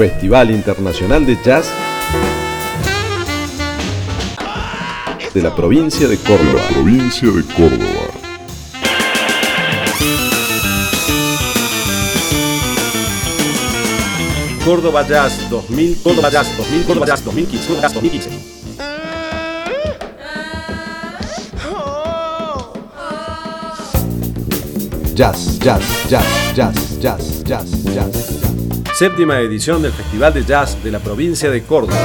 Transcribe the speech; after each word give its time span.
Festival 0.00 0.50
Internacional 0.50 1.26
de 1.26 1.36
Jazz 1.44 1.70
de 5.34 5.42
la 5.42 5.54
provincia 5.54 6.08
de 6.08 6.16
Córdoba. 6.16 6.62
provincia 6.70 7.28
de 7.28 7.44
Córdoba. 7.44 8.08
Córdoba 14.64 15.06
Jazz 15.06 15.50
2000, 15.50 15.96
Córdoba 16.02 16.30
Jazz 16.30 16.56
2000, 16.56 16.82
Córdoba 16.84 17.06
Jazz 17.06 17.22
2015, 17.22 17.66
Córdoba 17.66 17.82
Jazz 17.82 17.94
2015. 17.94 18.30
Jazz, 25.14 25.58
jazz, 25.58 25.84
jazz, 26.08 26.54
jazz, 26.56 26.98
jazz, 27.02 27.44
jazz, 27.44 27.84
jazz. 27.94 28.29
Séptima 29.00 29.40
edición 29.40 29.80
del 29.80 29.92
Festival 29.92 30.34
de 30.34 30.44
Jazz 30.44 30.84
de 30.84 30.90
la 30.90 30.98
provincia 30.98 31.50
de 31.50 31.62
Córdoba. 31.62 31.96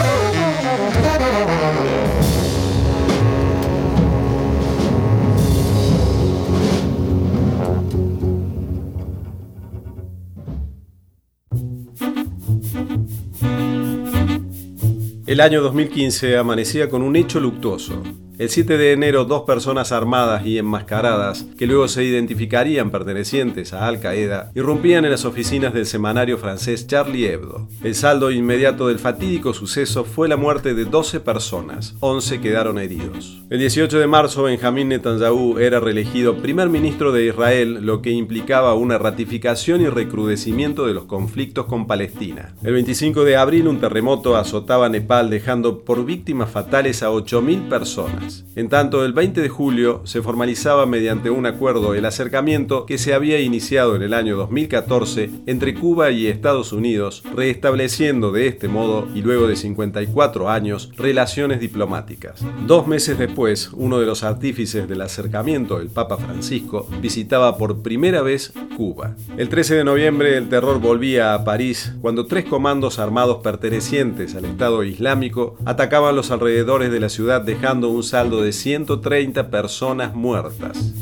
El 15.28 15.42
año 15.42 15.62
2015 15.62 16.38
amanecía 16.38 16.90
con 16.90 17.02
un 17.02 17.18
hecho 17.18 17.42
luctuoso. 17.42 18.02
El 18.38 18.50
7 18.50 18.78
de 18.78 18.92
enero, 18.92 19.24
dos 19.24 19.44
personas 19.44 19.94
armadas 19.94 20.46
y 20.46 20.58
enmascaradas, 20.58 21.46
que 21.58 21.68
luego 21.68 21.88
se 21.88 22.04
identificarían 22.04 22.92
pertenecientes 22.92 23.72
a 23.72 23.88
Al 23.88 24.02
Qaeda, 24.02 24.52
irrumpían 24.56 25.06
en 25.06 25.12
las 25.12 25.24
oficinas 25.24 25.74
del 25.74 25.86
semanario 25.86 26.38
francés 26.38 26.86
Charlie 26.86 27.28
Hebdo. 27.28 27.70
El 27.82 27.96
saldo 27.96 28.32
inmediato 28.32 28.90
del 28.90 29.00
fatídico 29.00 29.54
suceso 29.54 30.04
fue 30.04 30.28
la 30.28 30.36
muerte 30.36 30.74
de 30.74 30.84
12 30.84 31.22
personas, 31.22 31.96
11 32.02 32.42
quedaron 32.42 32.78
heridos. 32.78 33.42
El 33.50 33.60
18 33.60 34.00
de 34.00 34.08
marzo, 34.08 34.44
Benjamín 34.44 34.90
Netanyahu 34.90 35.58
era 35.60 35.80
reelegido 35.80 36.38
primer 36.38 36.68
ministro 36.68 37.14
de 37.14 37.28
Israel, 37.28 37.86
lo 37.86 38.02
que 38.02 38.12
implicaba 38.12 38.74
una 38.74 38.98
ratificación 38.98 39.82
y 39.82 39.88
recrudecimiento 39.88 40.86
de 40.88 40.94
los 40.94 41.06
conflictos 41.06 41.68
con 41.68 41.88
Palestina. 41.88 42.54
El 42.64 42.74
25 42.74 43.24
de 43.24 43.38
abril, 43.38 43.68
un 43.70 43.80
terremoto 43.80 44.36
azotaba 44.36 44.90
Nepal, 44.90 45.30
dejando 45.30 45.86
por 45.86 46.04
víctimas 46.04 46.50
fatales 46.50 47.02
a 47.02 47.12
8.000 47.12 47.70
personas. 47.70 48.25
En 48.56 48.70
tanto, 48.70 49.04
el 49.04 49.12
20 49.12 49.42
de 49.42 49.50
julio 49.50 50.02
se 50.06 50.22
formalizaba 50.22 50.86
mediante 50.86 51.30
un 51.30 51.46
acuerdo 51.46 51.94
el 51.94 52.06
acercamiento 52.06 52.86
que 52.86 52.98
se 52.98 53.14
había 53.14 53.40
iniciado 53.42 53.96
en 53.96 54.02
el 54.02 54.14
año 54.14 54.38
2014 54.38 55.30
entre 55.46 55.74
Cuba 55.74 56.12
y 56.12 56.28
Estados 56.28 56.72
Unidos, 56.72 57.24
restableciendo 57.36 58.32
de 58.32 58.48
este 58.48 58.68
modo, 58.68 59.08
y 59.14 59.22
luego 59.22 59.48
de 59.48 59.56
54 59.56 60.50
años, 60.50 60.92
relaciones 60.96 61.60
diplomáticas. 61.60 62.46
Dos 62.66 62.88
meses 62.88 63.18
después, 63.18 63.72
uno 63.74 64.00
de 64.00 64.06
los 64.06 64.24
artífices 64.24 64.88
del 64.88 65.02
acercamiento, 65.02 65.80
el 65.80 65.90
Papa 65.90 66.18
Francisco, 66.18 66.88
visitaba 67.02 67.58
por 67.58 67.82
primera 67.82 68.22
vez 68.22 68.54
Cuba. 68.78 69.16
El 69.38 69.50
13 69.50 69.76
de 69.76 69.84
noviembre 69.84 70.38
el 70.38 70.50
terror 70.50 70.80
volvía 70.80 71.34
a 71.34 71.44
París 71.44 71.94
cuando 72.02 72.26
tres 72.26 72.46
comandos 72.46 73.00
armados 73.00 73.42
pertenecientes 73.44 74.36
al 74.36 74.46
Estado 74.46 74.84
Islámico 74.84 75.58
atacaban 75.66 76.16
los 76.16 76.32
alrededores 76.32 76.92
de 76.92 77.00
la 77.00 77.10
ciudad 77.10 77.42
dejando 77.42 77.90
un 77.90 78.04
saldo 78.16 78.44
de 78.44 78.54
130 78.54 79.50
personas 79.50 80.16
muertas. 80.16 80.94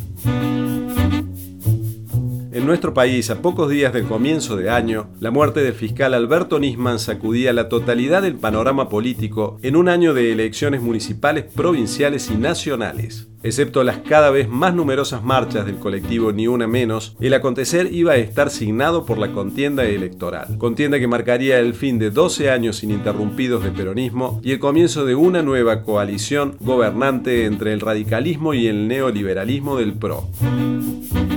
En 2.54 2.68
nuestro 2.68 2.94
país, 2.94 3.32
a 3.32 3.42
pocos 3.42 3.68
días 3.68 3.94
del 3.94 4.04
comienzo 4.04 4.56
de 4.56 4.70
año, 4.70 5.08
la 5.20 5.32
muerte 5.32 5.64
del 5.64 5.74
fiscal 5.74 6.14
Alberto 6.14 6.60
Nisman 6.60 7.00
sacudía 7.00 7.52
la 7.52 7.68
totalidad 7.68 8.22
del 8.22 8.36
panorama 8.36 8.90
político 8.90 9.58
en 9.64 9.76
un 9.76 9.90
año 9.90 10.14
de 10.14 10.32
elecciones 10.32 10.80
municipales, 10.80 11.46
provinciales 11.46 12.30
y 12.30 12.36
nacionales. 12.36 13.28
Excepto 13.42 13.84
las 13.84 13.98
cada 13.98 14.30
vez 14.30 14.48
más 14.48 14.76
numerosas 14.76 15.24
marchas 15.24 15.66
del 15.66 15.78
colectivo 15.78 16.32
Ni 16.32 16.48
Una 16.48 16.68
Menos, 16.68 17.18
el 17.20 17.34
acontecer 17.34 17.92
iba 17.92 18.14
a 18.14 18.18
estar 18.18 18.52
signado 18.52 19.04
por 19.04 19.18
la 19.18 19.34
contienda 19.34 19.84
electoral. 19.86 20.60
Contienda 20.60 21.00
que 21.00 21.08
marcaría 21.08 21.58
el 21.58 21.74
fin 21.74 21.98
de 21.98 22.12
12 22.12 22.52
años 22.52 22.84
ininterrumpidos 22.84 23.64
de 23.64 23.72
peronismo 23.72 24.40
y 24.44 24.52
el 24.52 24.60
comienzo 24.60 25.06
de 25.06 25.16
una 25.16 25.42
nueva 25.42 25.82
coalición 25.82 26.56
gobernante 26.60 27.46
entre 27.46 27.74
el 27.74 27.82
radicalismo 27.82 28.54
y 28.54 28.68
el 28.68 28.88
neoliberalismo 28.88 29.76
del 29.76 29.94
PRO. 29.94 30.30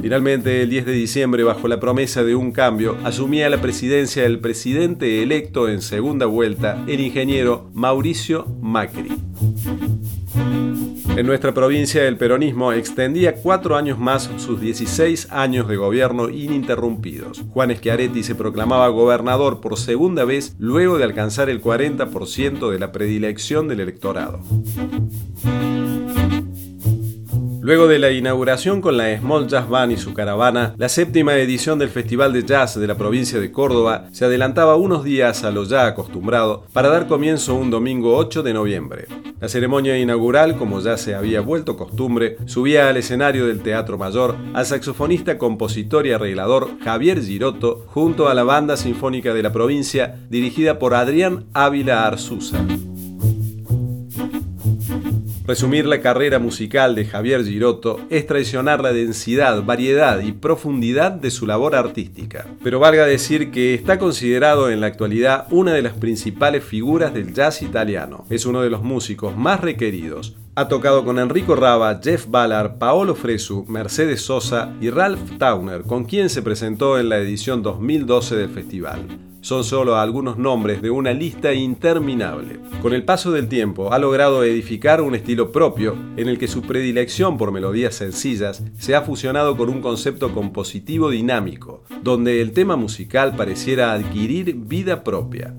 Finalmente, 0.06 0.62
el 0.62 0.70
10 0.70 0.86
de 0.86 0.92
diciembre, 0.92 1.05
bajo 1.44 1.68
la 1.68 1.78
promesa 1.78 2.24
de 2.24 2.34
un 2.34 2.50
cambio, 2.50 2.96
asumía 3.04 3.48
la 3.48 3.60
presidencia 3.60 4.24
el 4.24 4.40
presidente 4.40 5.22
electo 5.22 5.68
en 5.68 5.80
segunda 5.80 6.26
vuelta, 6.26 6.82
el 6.88 7.00
ingeniero 7.00 7.70
Mauricio 7.74 8.46
Macri. 8.60 9.12
En 11.16 11.26
nuestra 11.26 11.54
provincia 11.54 12.06
el 12.06 12.18
peronismo 12.18 12.72
extendía 12.72 13.36
cuatro 13.36 13.76
años 13.76 13.98
más 13.98 14.28
sus 14.36 14.60
16 14.60 15.28
años 15.30 15.68
de 15.68 15.76
gobierno 15.76 16.28
ininterrumpidos. 16.28 17.42
Juan 17.52 17.74
Schiaretti 17.74 18.22
se 18.22 18.34
proclamaba 18.34 18.88
gobernador 18.88 19.60
por 19.60 19.78
segunda 19.78 20.24
vez 20.24 20.56
luego 20.58 20.98
de 20.98 21.04
alcanzar 21.04 21.48
el 21.48 21.62
40% 21.62 22.70
de 22.70 22.78
la 22.78 22.92
predilección 22.92 23.68
del 23.68 23.80
electorado. 23.80 24.40
Luego 27.66 27.88
de 27.88 27.98
la 27.98 28.12
inauguración 28.12 28.80
con 28.80 28.96
la 28.96 29.18
Small 29.18 29.48
Jazz 29.48 29.68
Band 29.68 29.90
y 29.90 29.96
su 29.96 30.14
caravana, 30.14 30.76
la 30.78 30.88
séptima 30.88 31.34
edición 31.34 31.80
del 31.80 31.88
Festival 31.88 32.32
de 32.32 32.44
Jazz 32.44 32.78
de 32.78 32.86
la 32.86 32.96
provincia 32.96 33.40
de 33.40 33.50
Córdoba 33.50 34.04
se 34.12 34.24
adelantaba 34.24 34.76
unos 34.76 35.02
días 35.02 35.42
a 35.42 35.50
lo 35.50 35.64
ya 35.64 35.84
acostumbrado 35.84 36.62
para 36.72 36.90
dar 36.90 37.08
comienzo 37.08 37.56
un 37.56 37.72
domingo 37.72 38.16
8 38.18 38.44
de 38.44 38.54
noviembre. 38.54 39.06
La 39.40 39.48
ceremonia 39.48 39.98
inaugural, 39.98 40.56
como 40.56 40.78
ya 40.78 40.96
se 40.96 41.16
había 41.16 41.40
vuelto 41.40 41.76
costumbre, 41.76 42.36
subía 42.46 42.88
al 42.88 42.98
escenario 42.98 43.48
del 43.48 43.62
Teatro 43.62 43.98
Mayor 43.98 44.36
al 44.54 44.64
saxofonista, 44.64 45.36
compositor 45.36 46.06
y 46.06 46.12
arreglador 46.12 46.78
Javier 46.84 47.20
Giroto 47.20 47.84
junto 47.88 48.28
a 48.28 48.34
la 48.34 48.44
Banda 48.44 48.76
Sinfónica 48.76 49.34
de 49.34 49.42
la 49.42 49.50
provincia 49.50 50.20
dirigida 50.30 50.78
por 50.78 50.94
Adrián 50.94 51.46
Ávila 51.52 52.06
Arzuza. 52.06 52.64
Resumir 55.46 55.86
la 55.86 56.00
carrera 56.00 56.40
musical 56.40 56.96
de 56.96 57.04
Javier 57.04 57.44
Giroto 57.44 58.00
es 58.10 58.26
traicionar 58.26 58.82
la 58.82 58.92
densidad, 58.92 59.62
variedad 59.62 60.20
y 60.20 60.32
profundidad 60.32 61.12
de 61.12 61.30
su 61.30 61.46
labor 61.46 61.76
artística. 61.76 62.48
Pero 62.64 62.80
valga 62.80 63.06
decir 63.06 63.52
que 63.52 63.72
está 63.72 63.96
considerado 63.96 64.70
en 64.70 64.80
la 64.80 64.88
actualidad 64.88 65.46
una 65.50 65.72
de 65.72 65.82
las 65.82 65.92
principales 65.92 66.64
figuras 66.64 67.14
del 67.14 67.32
jazz 67.32 67.62
italiano. 67.62 68.26
Es 68.28 68.44
uno 68.44 68.60
de 68.60 68.70
los 68.70 68.82
músicos 68.82 69.36
más 69.36 69.60
requeridos, 69.60 70.36
ha 70.56 70.68
tocado 70.68 71.04
con 71.04 71.18
Enrico 71.18 71.54
Raba, 71.54 72.00
Jeff 72.02 72.26
Ballard, 72.28 72.78
Paolo 72.78 73.14
Fresu, 73.14 73.66
Mercedes 73.68 74.22
Sosa 74.22 74.72
y 74.80 74.88
Ralph 74.88 75.38
Towner, 75.38 75.82
con 75.82 76.04
quien 76.04 76.30
se 76.30 76.42
presentó 76.42 76.98
en 76.98 77.10
la 77.10 77.18
edición 77.18 77.62
2012 77.62 78.36
del 78.36 78.48
festival 78.48 79.06
son 79.46 79.62
solo 79.62 79.94
algunos 79.94 80.38
nombres 80.38 80.82
de 80.82 80.90
una 80.90 81.12
lista 81.12 81.54
interminable. 81.54 82.58
Con 82.82 82.92
el 82.92 83.04
paso 83.04 83.30
del 83.30 83.46
tiempo 83.46 83.92
ha 83.92 83.98
logrado 84.00 84.42
edificar 84.42 85.00
un 85.00 85.14
estilo 85.14 85.52
propio 85.52 85.96
en 86.16 86.28
el 86.28 86.36
que 86.36 86.48
su 86.48 86.62
predilección 86.62 87.38
por 87.38 87.52
melodías 87.52 87.94
sencillas 87.94 88.64
se 88.76 88.96
ha 88.96 89.02
fusionado 89.02 89.56
con 89.56 89.68
un 89.68 89.80
concepto 89.80 90.34
compositivo 90.34 91.10
dinámico, 91.10 91.84
donde 92.02 92.40
el 92.40 92.50
tema 92.50 92.74
musical 92.74 93.36
pareciera 93.36 93.92
adquirir 93.92 94.52
vida 94.56 95.04
propia. 95.04 95.54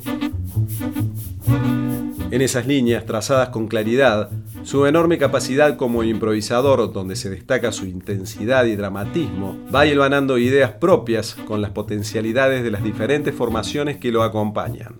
En 2.29 2.41
esas 2.41 2.67
líneas, 2.67 3.05
trazadas 3.05 3.49
con 3.49 3.67
claridad, 3.67 4.29
su 4.63 4.85
enorme 4.85 5.17
capacidad 5.17 5.77
como 5.77 6.03
improvisador, 6.03 6.91
donde 6.91 7.15
se 7.15 7.29
destaca 7.29 7.71
su 7.71 7.85
intensidad 7.85 8.65
y 8.65 8.75
dramatismo, 8.75 9.57
va 9.73 9.85
hilvanando 9.85 10.37
ideas 10.37 10.71
propias 10.71 11.35
con 11.35 11.61
las 11.61 11.71
potencialidades 11.71 12.63
de 12.63 12.71
las 12.71 12.83
diferentes 12.83 13.33
formaciones 13.33 13.97
que 13.97 14.11
lo 14.11 14.23
acompañan. 14.23 14.99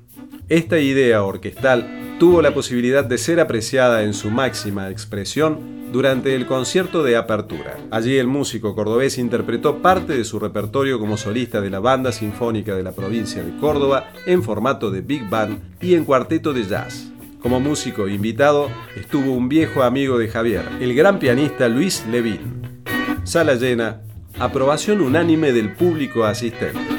Esta 0.50 0.80
idea 0.80 1.24
orquestal 1.24 2.16
tuvo 2.20 2.42
la 2.42 2.54
posibilidad 2.54 3.04
de 3.04 3.18
ser 3.18 3.40
apreciada 3.40 4.04
en 4.04 4.14
su 4.14 4.32
máxima 4.32 4.90
expresión 4.90 5.78
durante 5.92 6.36
el 6.36 6.46
concierto 6.46 7.04
de 7.04 7.16
apertura. 7.16 7.78
Allí 7.92 8.18
el 8.18 8.28
músico 8.28 8.76
cordobés 8.76 9.18
interpretó 9.18 9.82
parte 9.82 10.18
de 10.18 10.24
su 10.24 10.40
repertorio 10.40 11.00
como 11.00 11.18
solista 11.18 11.62
de 11.62 11.70
la 11.70 11.80
Banda 11.80 12.12
Sinfónica 12.12 12.76
de 12.76 12.84
la 12.84 12.92
provincia 12.92 13.44
de 13.44 13.58
Córdoba 13.58 14.12
en 14.26 14.44
formato 14.44 14.92
de 14.92 15.02
big 15.02 15.30
band 15.30 15.60
y 15.82 15.96
en 15.96 16.06
cuarteto 16.06 16.54
de 16.54 16.66
jazz. 16.66 17.12
Como 17.48 17.62
músico 17.62 18.10
invitado 18.10 18.70
estuvo 18.98 19.32
un 19.32 19.48
viejo 19.48 19.82
amigo 19.82 20.18
de 20.18 20.28
Javier, 20.28 20.66
el 20.82 20.94
gran 20.94 21.18
pianista 21.18 21.70
Luis 21.70 22.06
Levín. 22.12 22.84
Sala 23.24 23.56
llena, 23.56 24.02
aprobación 24.38 25.00
unánime 25.00 25.54
del 25.54 25.72
público 25.72 26.26
asistente. 26.26 26.97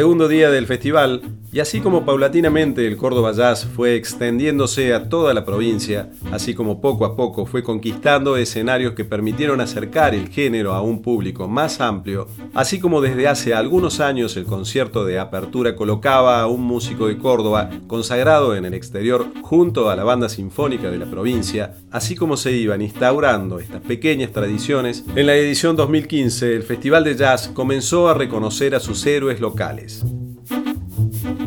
Segundo 0.00 0.28
día 0.28 0.48
del 0.48 0.66
festival, 0.66 1.20
y 1.52 1.60
así 1.60 1.80
como 1.80 2.04
paulatinamente 2.04 2.86
el 2.86 2.96
Córdoba 2.96 3.32
Jazz 3.32 3.66
fue 3.66 3.96
extendiéndose 3.96 4.94
a 4.94 5.08
toda 5.08 5.34
la 5.34 5.44
provincia, 5.44 6.10
así 6.30 6.54
como 6.54 6.80
poco 6.80 7.04
a 7.04 7.16
poco 7.16 7.44
fue 7.44 7.62
conquistando 7.62 8.36
escenarios 8.36 8.94
que 8.94 9.04
permitieron 9.04 9.60
acercar 9.60 10.14
el 10.14 10.28
género 10.28 10.74
a 10.74 10.82
un 10.82 11.02
público 11.02 11.48
más 11.48 11.80
amplio, 11.80 12.28
así 12.54 12.78
como 12.78 13.00
desde 13.00 13.26
hace 13.26 13.52
algunos 13.52 14.00
años 14.00 14.36
el 14.36 14.44
concierto 14.44 15.04
de 15.04 15.18
apertura 15.18 15.74
colocaba 15.74 16.40
a 16.40 16.46
un 16.46 16.62
músico 16.62 17.08
de 17.08 17.18
Córdoba 17.18 17.70
consagrado 17.88 18.54
en 18.54 18.64
el 18.64 18.74
exterior 18.74 19.26
junto 19.42 19.90
a 19.90 19.96
la 19.96 20.04
banda 20.04 20.28
sinfónica 20.28 20.90
de 20.90 20.98
la 20.98 21.06
provincia, 21.06 21.74
así 21.90 22.14
como 22.14 22.36
se 22.36 22.52
iban 22.52 22.82
instaurando 22.82 23.58
estas 23.58 23.80
pequeñas 23.80 24.30
tradiciones, 24.30 25.04
en 25.16 25.26
la 25.26 25.34
edición 25.34 25.74
2015 25.74 26.54
el 26.54 26.62
Festival 26.62 27.02
de 27.02 27.16
Jazz 27.16 27.48
comenzó 27.48 28.08
a 28.08 28.14
reconocer 28.14 28.74
a 28.74 28.80
sus 28.80 29.04
héroes 29.06 29.40
locales 29.40 30.04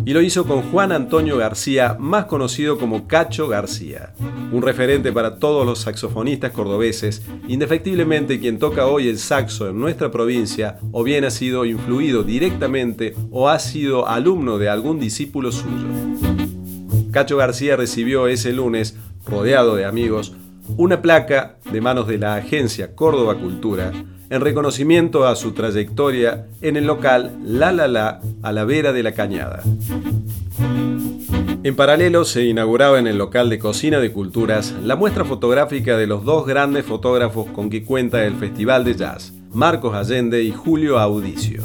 y 0.05 0.13
lo 0.13 0.22
hizo 0.22 0.45
con 0.45 0.63
Juan 0.63 0.91
Antonio 0.91 1.38
García, 1.38 1.95
más 2.00 2.25
conocido 2.25 2.77
como 2.77 3.07
Cacho 3.07 3.48
García, 3.48 4.13
un 4.51 4.62
referente 4.62 5.12
para 5.12 5.39
todos 5.39 5.65
los 5.65 5.79
saxofonistas 5.79 6.51
cordobeses, 6.51 7.24
indefectiblemente 7.48 8.39
quien 8.39 8.60
toca 8.60 8.88
hoy 8.88 9.07
el 9.07 9.17
saxo 9.17 9.69
en 9.69 9.79
nuestra 9.79 10.12
provincia 10.12 10.79
o 10.91 11.03
bien 11.03 11.24
ha 11.24 11.29
sido 11.29 11.65
influido 11.65 12.24
directamente 12.24 13.15
o 13.31 13.50
ha 13.50 13.60
sido 13.60 14.07
alumno 14.07 14.57
de 14.57 14.69
algún 14.69 15.00
discípulo 15.00 15.51
suyo. 15.51 15.88
Cacho 17.12 17.38
García 17.38 17.75
recibió 17.75 18.27
ese 18.27 18.51
lunes, 18.51 18.98
rodeado 19.25 19.75
de 19.75 19.86
amigos, 19.86 20.36
una 20.77 21.01
placa 21.01 21.57
de 21.72 21.81
manos 21.81 22.07
de 22.07 22.17
la 22.17 22.36
agencia 22.36 22.95
Córdoba 22.95 23.36
Cultura 23.36 23.91
en 24.33 24.41
reconocimiento 24.41 25.27
a 25.27 25.35
su 25.35 25.51
trayectoria 25.51 26.47
en 26.59 26.75
el 26.75 26.87
local 26.87 27.37
La 27.45 27.71
La 27.71 27.87
La 27.87 28.19
a 28.41 28.51
la 28.51 28.65
vera 28.65 28.91
de 28.91 29.03
la 29.03 29.11
cañada. 29.11 29.61
En 31.61 31.75
paralelo 31.75 32.25
se 32.25 32.43
inauguraba 32.45 32.97
en 32.97 33.05
el 33.05 33.19
local 33.19 33.51
de 33.51 33.59
Cocina 33.59 33.99
de 33.99 34.11
Culturas 34.11 34.73
la 34.83 34.95
muestra 34.95 35.23
fotográfica 35.23 35.97
de 35.97 36.07
los 36.07 36.25
dos 36.25 36.47
grandes 36.47 36.83
fotógrafos 36.83 37.45
con 37.51 37.69
que 37.69 37.83
cuenta 37.83 38.25
el 38.25 38.35
Festival 38.35 38.83
de 38.83 38.95
Jazz, 38.95 39.33
Marcos 39.51 39.93
Allende 39.93 40.41
y 40.41 40.51
Julio 40.51 40.97
Audicio. 40.97 41.63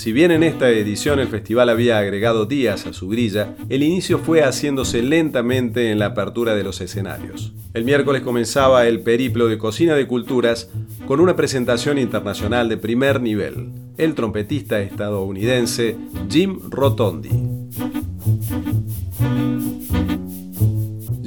Si 0.00 0.12
bien 0.14 0.30
en 0.30 0.42
esta 0.42 0.70
edición 0.70 1.20
el 1.20 1.28
festival 1.28 1.68
había 1.68 1.98
agregado 1.98 2.46
días 2.46 2.86
a 2.86 2.94
su 2.94 3.06
grilla, 3.06 3.54
el 3.68 3.82
inicio 3.82 4.18
fue 4.18 4.42
haciéndose 4.42 5.02
lentamente 5.02 5.90
en 5.90 5.98
la 5.98 6.06
apertura 6.06 6.54
de 6.54 6.64
los 6.64 6.80
escenarios. 6.80 7.52
El 7.74 7.84
miércoles 7.84 8.22
comenzaba 8.22 8.86
el 8.86 9.00
periplo 9.00 9.46
de 9.46 9.58
Cocina 9.58 9.94
de 9.94 10.06
Culturas 10.06 10.70
con 11.06 11.20
una 11.20 11.36
presentación 11.36 11.98
internacional 11.98 12.70
de 12.70 12.78
primer 12.78 13.20
nivel, 13.20 13.72
el 13.98 14.14
trompetista 14.14 14.80
estadounidense 14.80 15.98
Jim 16.30 16.60
Rotondi. 16.70 17.28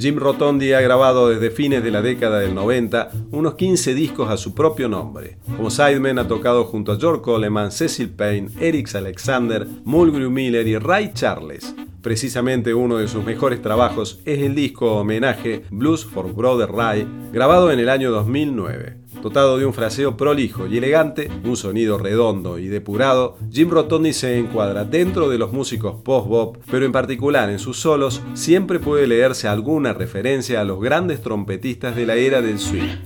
Jim 0.04 0.18
Rotondi 0.18 0.74
ha 0.74 0.82
grabado 0.82 1.30
desde 1.30 1.50
fines 1.50 1.82
de 1.82 1.90
la 1.90 2.02
década 2.02 2.40
del 2.40 2.54
90 2.54 3.08
unos 3.30 3.54
15 3.54 3.94
discos 3.94 4.28
a 4.28 4.36
su 4.36 4.54
propio 4.54 4.86
nombre. 4.86 5.38
Como 5.56 5.70
sideman 5.70 6.18
ha 6.18 6.28
tocado 6.28 6.64
junto 6.64 6.92
a 6.92 6.98
George 6.98 7.22
Coleman, 7.22 7.72
Cecil 7.72 8.10
Payne, 8.10 8.50
Eric 8.60 8.94
Alexander, 8.94 9.66
Mulgrew 9.84 10.30
Miller 10.30 10.68
y 10.68 10.76
Ray 10.76 11.12
Charles. 11.14 11.74
Precisamente 12.02 12.74
uno 12.74 12.98
de 12.98 13.08
sus 13.08 13.24
mejores 13.24 13.62
trabajos 13.62 14.20
es 14.26 14.40
el 14.40 14.54
disco 14.54 14.94
homenaje 14.94 15.64
Blues 15.70 16.04
for 16.04 16.34
Brother 16.34 16.70
Ray, 16.70 17.08
grabado 17.32 17.72
en 17.72 17.78
el 17.78 17.88
año 17.88 18.10
2009. 18.10 19.03
Dotado 19.24 19.56
de 19.56 19.64
un 19.64 19.72
fraseo 19.72 20.18
prolijo 20.18 20.66
y 20.66 20.76
elegante, 20.76 21.30
un 21.44 21.56
sonido 21.56 21.96
redondo 21.96 22.58
y 22.58 22.66
depurado, 22.68 23.38
Jim 23.50 23.70
Rotondi 23.70 24.12
se 24.12 24.38
encuadra 24.38 24.84
dentro 24.84 25.30
de 25.30 25.38
los 25.38 25.50
músicos 25.50 25.94
post-bop, 26.04 26.58
pero 26.70 26.84
en 26.84 26.92
particular 26.92 27.48
en 27.48 27.58
sus 27.58 27.78
solos 27.78 28.20
siempre 28.34 28.80
puede 28.80 29.06
leerse 29.06 29.48
alguna 29.48 29.94
referencia 29.94 30.60
a 30.60 30.64
los 30.64 30.78
grandes 30.78 31.22
trompetistas 31.22 31.96
de 31.96 32.04
la 32.04 32.16
era 32.16 32.42
del 32.42 32.58
swing. 32.58 32.98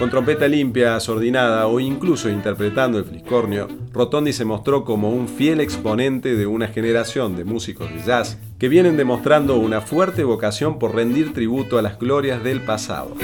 Con 0.00 0.10
trompeta 0.10 0.48
limpia, 0.48 0.96
asordinada 0.96 1.68
o 1.68 1.78
incluso 1.78 2.28
interpretando 2.28 2.98
el 2.98 3.04
fliscornio, 3.04 3.68
Rotondi 3.92 4.32
se 4.32 4.44
mostró 4.44 4.84
como 4.84 5.10
un 5.10 5.28
fiel 5.28 5.60
exponente 5.60 6.34
de 6.34 6.46
una 6.48 6.66
generación 6.66 7.36
de 7.36 7.44
músicos 7.44 7.88
de 7.88 8.02
jazz 8.02 8.40
que 8.58 8.68
vienen 8.68 8.96
demostrando 8.96 9.58
una 9.58 9.80
fuerte 9.80 10.24
vocación 10.24 10.80
por 10.80 10.92
rendir 10.92 11.32
tributo 11.32 11.78
a 11.78 11.82
las 11.82 12.00
glorias 12.00 12.42
del 12.42 12.62
pasado. 12.62 13.14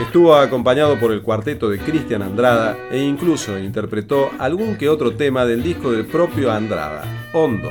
Estuvo 0.00 0.34
acompañado 0.34 0.98
por 0.98 1.12
el 1.12 1.22
cuarteto 1.22 1.68
de 1.68 1.78
Cristian 1.78 2.22
Andrada 2.22 2.76
e 2.90 2.98
incluso 2.98 3.58
interpretó 3.58 4.30
algún 4.38 4.76
que 4.76 4.88
otro 4.88 5.14
tema 5.14 5.44
del 5.44 5.62
disco 5.62 5.90
del 5.90 6.06
propio 6.06 6.52
Andrada, 6.52 7.04
Hondo. 7.32 7.70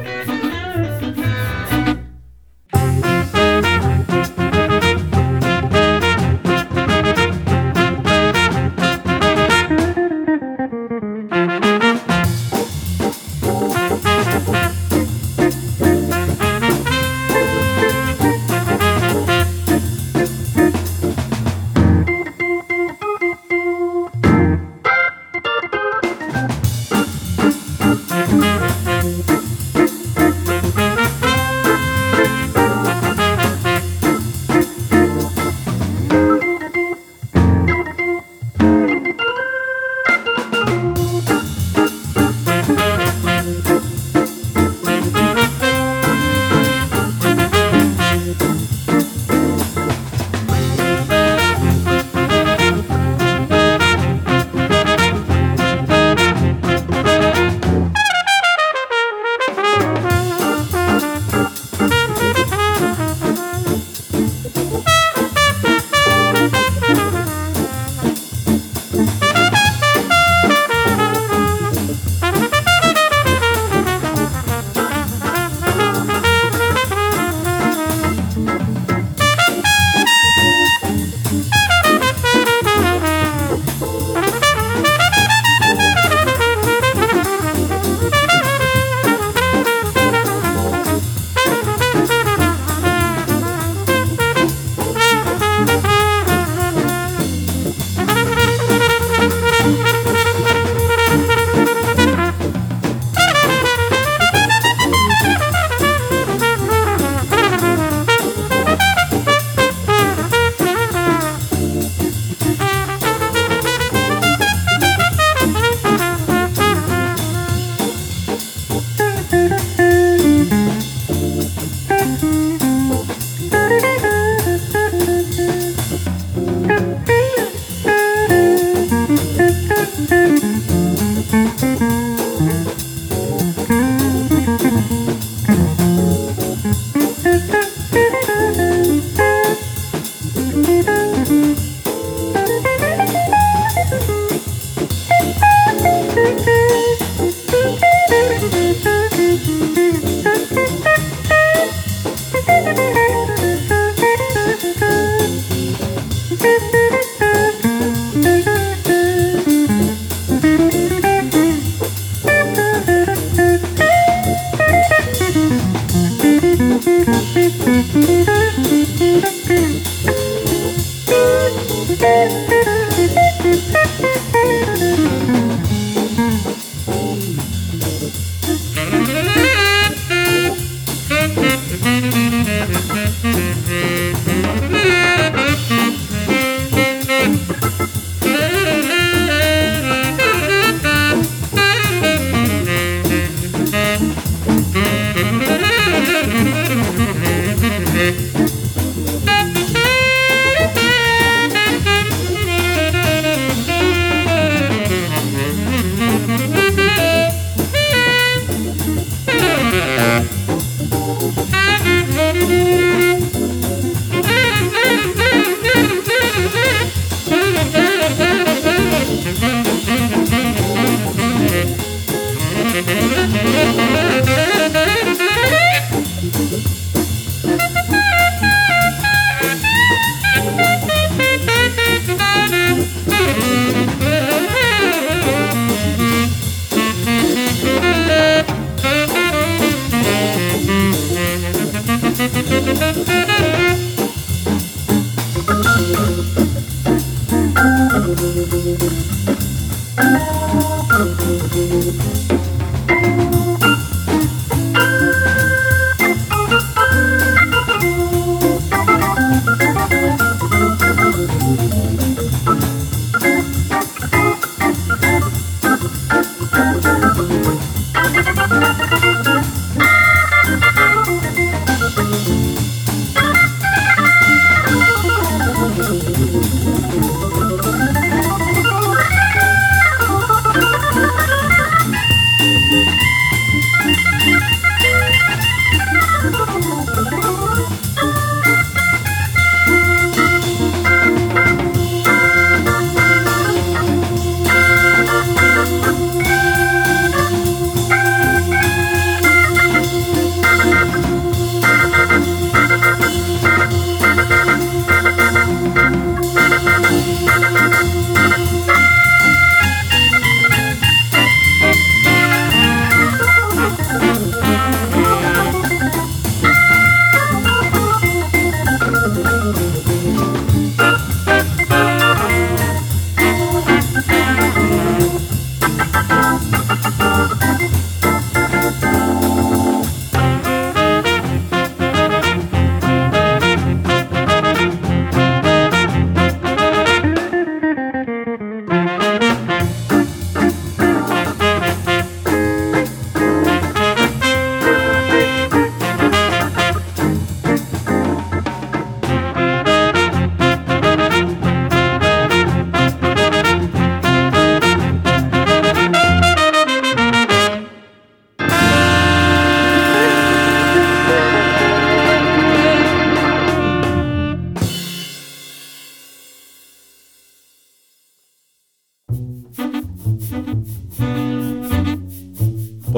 Música 172.04 172.63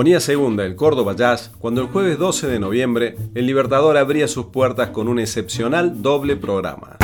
Ponía 0.05 0.19
segunda 0.19 0.63
el 0.63 0.75
Córdoba 0.75 1.15
Jazz 1.15 1.49
cuando 1.57 1.81
el 1.81 1.87
jueves 1.87 2.19
12 2.19 2.45
de 2.45 2.59
noviembre 2.59 3.17
el 3.33 3.47
Libertador 3.47 3.97
abría 3.97 4.27
sus 4.27 4.45
puertas 4.45 4.89
con 4.89 5.07
un 5.07 5.17
excepcional 5.17 6.03
doble 6.03 6.35
programa. 6.35 6.97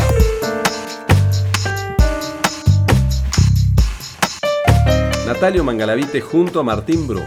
Natalio 5.25 5.63
Mangalavite 5.63 6.21
junto 6.21 6.59
a 6.59 6.63
Martín 6.63 7.07
Brun, 7.07 7.23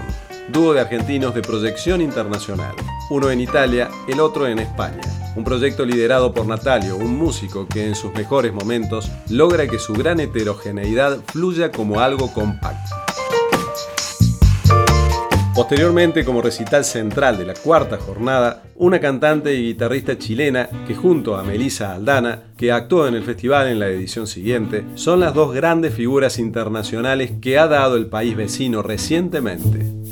dúo 0.52 0.74
de 0.74 0.80
argentinos 0.80 1.34
de 1.34 1.42
proyección 1.42 2.00
internacional, 2.00 2.76
uno 3.10 3.32
en 3.32 3.40
Italia, 3.40 3.90
el 4.06 4.20
otro 4.20 4.46
en 4.46 4.60
España. 4.60 5.02
Un 5.34 5.42
proyecto 5.42 5.84
liderado 5.84 6.32
por 6.32 6.46
Natalio, 6.46 6.94
un 6.94 7.18
músico 7.18 7.66
que 7.66 7.84
en 7.84 7.96
sus 7.96 8.14
mejores 8.14 8.52
momentos 8.52 9.10
logra 9.28 9.66
que 9.66 9.80
su 9.80 9.92
gran 9.92 10.20
heterogeneidad 10.20 11.18
fluya 11.32 11.72
como 11.72 11.98
algo 11.98 12.32
compacto. 12.32 13.03
Posteriormente, 15.54 16.24
como 16.24 16.42
recital 16.42 16.84
central 16.84 17.38
de 17.38 17.44
la 17.44 17.54
cuarta 17.54 17.96
jornada, 17.96 18.64
una 18.74 18.98
cantante 18.98 19.54
y 19.54 19.68
guitarrista 19.68 20.18
chilena 20.18 20.68
que 20.84 20.96
junto 20.96 21.36
a 21.36 21.44
Melissa 21.44 21.94
Aldana, 21.94 22.42
que 22.56 22.72
actuó 22.72 23.06
en 23.06 23.14
el 23.14 23.22
festival 23.22 23.68
en 23.68 23.78
la 23.78 23.86
edición 23.86 24.26
siguiente, 24.26 24.84
son 24.96 25.20
las 25.20 25.32
dos 25.32 25.54
grandes 25.54 25.94
figuras 25.94 26.40
internacionales 26.40 27.34
que 27.40 27.56
ha 27.56 27.68
dado 27.68 27.96
el 27.96 28.06
país 28.06 28.36
vecino 28.36 28.82
recientemente. 28.82 30.03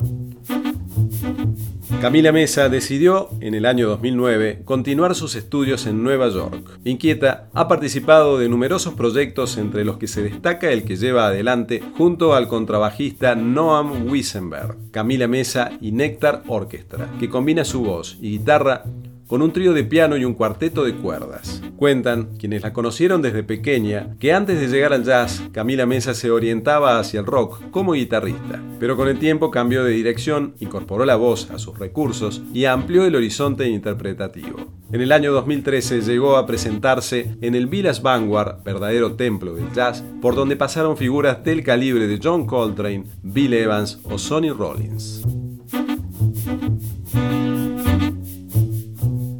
Camila 2.02 2.32
Mesa 2.32 2.68
decidió, 2.68 3.28
en 3.40 3.54
el 3.54 3.64
año 3.64 3.88
2009, 3.88 4.62
continuar 4.64 5.14
sus 5.14 5.36
estudios 5.36 5.86
en 5.86 6.02
Nueva 6.02 6.30
York. 6.30 6.80
Inquieta 6.82 7.48
ha 7.54 7.68
participado 7.68 8.40
de 8.40 8.48
numerosos 8.48 8.94
proyectos 8.94 9.56
entre 9.56 9.84
los 9.84 9.98
que 9.98 10.08
se 10.08 10.20
destaca 10.20 10.72
el 10.72 10.82
que 10.82 10.96
lleva 10.96 11.28
adelante 11.28 11.80
junto 11.96 12.34
al 12.34 12.48
contrabajista 12.48 13.36
Noam 13.36 14.10
Wiesenberg, 14.10 14.90
Camila 14.90 15.28
Mesa 15.28 15.70
y 15.80 15.92
Nectar 15.92 16.42
Orchestra, 16.48 17.08
que 17.20 17.30
combina 17.30 17.64
su 17.64 17.82
voz 17.82 18.18
y 18.20 18.30
guitarra 18.30 18.82
con 19.26 19.42
un 19.42 19.52
trío 19.52 19.72
de 19.72 19.85
piano 19.85 20.16
y 20.16 20.24
un 20.24 20.35
cuarteto 20.35 20.85
de 20.85 20.94
cuerdas. 20.94 21.62
Cuentan, 21.76 22.37
quienes 22.38 22.62
la 22.62 22.72
conocieron 22.72 23.22
desde 23.22 23.42
pequeña, 23.42 24.16
que 24.18 24.32
antes 24.32 24.61
de 24.61 24.68
llegar 24.68 24.92
al 24.92 25.04
jazz, 25.04 25.42
Camila 25.52 25.87
Mesa 25.87 26.14
se 26.14 26.30
orientaba 26.30 26.98
hacia 26.98 27.20
el 27.20 27.26
rock 27.26 27.70
como 27.70 27.92
guitarrista, 27.92 28.62
pero 28.78 28.96
con 28.96 29.08
el 29.08 29.18
tiempo 29.18 29.50
cambió 29.50 29.85
de 29.85 29.92
dirección, 29.92 30.54
incorporó 30.61 31.04
la 31.04 31.16
voz 31.16 31.50
a 31.50 31.58
sus 31.58 31.78
recursos 31.78 32.42
y 32.52 32.64
amplió 32.66 33.04
el 33.04 33.16
horizonte 33.16 33.68
interpretativo. 33.68 34.58
En 34.92 35.00
el 35.00 35.12
año 35.12 35.32
2013 35.32 36.02
llegó 36.02 36.37
a 36.37 36.46
presentarse 36.46 37.37
en 37.40 37.54
el 37.54 37.66
Village 37.66 38.02
Vanguard, 38.02 38.62
verdadero 38.62 39.14
templo 39.14 39.54
del 39.54 39.72
jazz, 39.72 40.04
por 40.20 40.35
donde 40.35 40.56
pasaron 40.56 40.96
figuras 40.98 41.42
del 41.42 41.64
calibre 41.64 42.06
de 42.06 42.20
John 42.22 42.46
Coltrane, 42.46 43.06
Bill 43.22 43.54
Evans 43.54 44.00
o 44.04 44.18
Sonny 44.18 44.50
Rollins. 44.50 45.24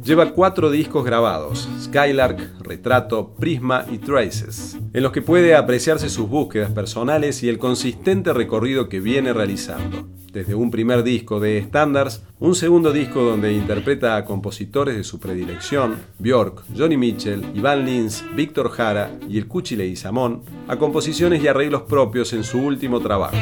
Lleva 0.03 0.31
cuatro 0.31 0.69
discos 0.69 1.05
grabados, 1.05 1.69
Skylark, 1.81 2.61
Retrato, 2.61 3.33
Prisma 3.39 3.85
y 3.91 3.97
Traces, 3.99 4.77
en 4.93 5.03
los 5.03 5.11
que 5.11 5.21
puede 5.21 5.55
apreciarse 5.55 6.09
sus 6.09 6.27
búsquedas 6.27 6.71
personales 6.71 7.43
y 7.43 7.49
el 7.49 7.57
consistente 7.57 8.33
recorrido 8.33 8.89
que 8.89 8.99
viene 8.99 9.33
realizando. 9.33 10.07
Desde 10.31 10.55
un 10.55 10.71
primer 10.71 11.03
disco 11.03 11.39
de 11.39 11.61
Standards, 11.61 12.23
un 12.39 12.55
segundo 12.55 12.91
disco 12.91 13.21
donde 13.21 13.53
interpreta 13.53 14.15
a 14.15 14.25
compositores 14.25 14.95
de 14.95 15.03
su 15.03 15.19
predilección, 15.19 15.97
Björk, 16.17 16.63
Johnny 16.75 16.97
Mitchell, 16.97 17.45
Ivan 17.53 17.85
Lins, 17.85 18.25
Víctor 18.35 18.71
Jara 18.71 19.11
y 19.29 19.37
el 19.37 19.47
Cuchile 19.47 19.85
y 19.85 19.95
Samón, 19.95 20.41
a 20.67 20.77
composiciones 20.77 21.43
y 21.43 21.47
arreglos 21.47 21.83
propios 21.83 22.33
en 22.33 22.43
su 22.43 22.59
último 22.59 22.99
trabajo. 22.99 23.37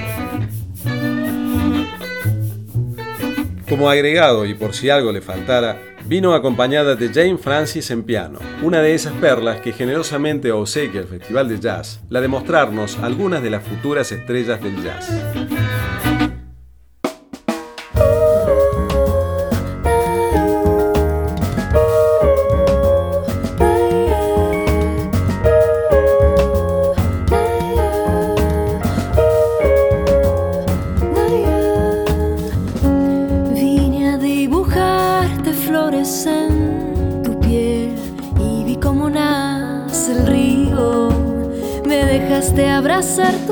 Como 3.71 3.89
agregado, 3.89 4.45
y 4.45 4.53
por 4.53 4.73
si 4.73 4.89
algo 4.89 5.13
le 5.13 5.21
faltara, 5.21 5.81
vino 6.05 6.33
acompañada 6.33 6.95
de 6.95 7.07
Jane 7.07 7.37
Francis 7.37 7.89
en 7.89 8.03
piano, 8.03 8.39
una 8.61 8.81
de 8.81 8.93
esas 8.93 9.13
perlas 9.13 9.61
que 9.61 9.71
generosamente 9.71 10.51
obsequia 10.51 10.99
el 10.99 11.07
Festival 11.07 11.47
de 11.47 11.57
Jazz, 11.57 12.01
la 12.09 12.19
de 12.19 12.27
mostrarnos 12.27 12.97
algunas 12.97 13.41
de 13.41 13.49
las 13.49 13.63
futuras 13.63 14.11
estrellas 14.11 14.61
del 14.61 14.83
jazz. 14.83 15.09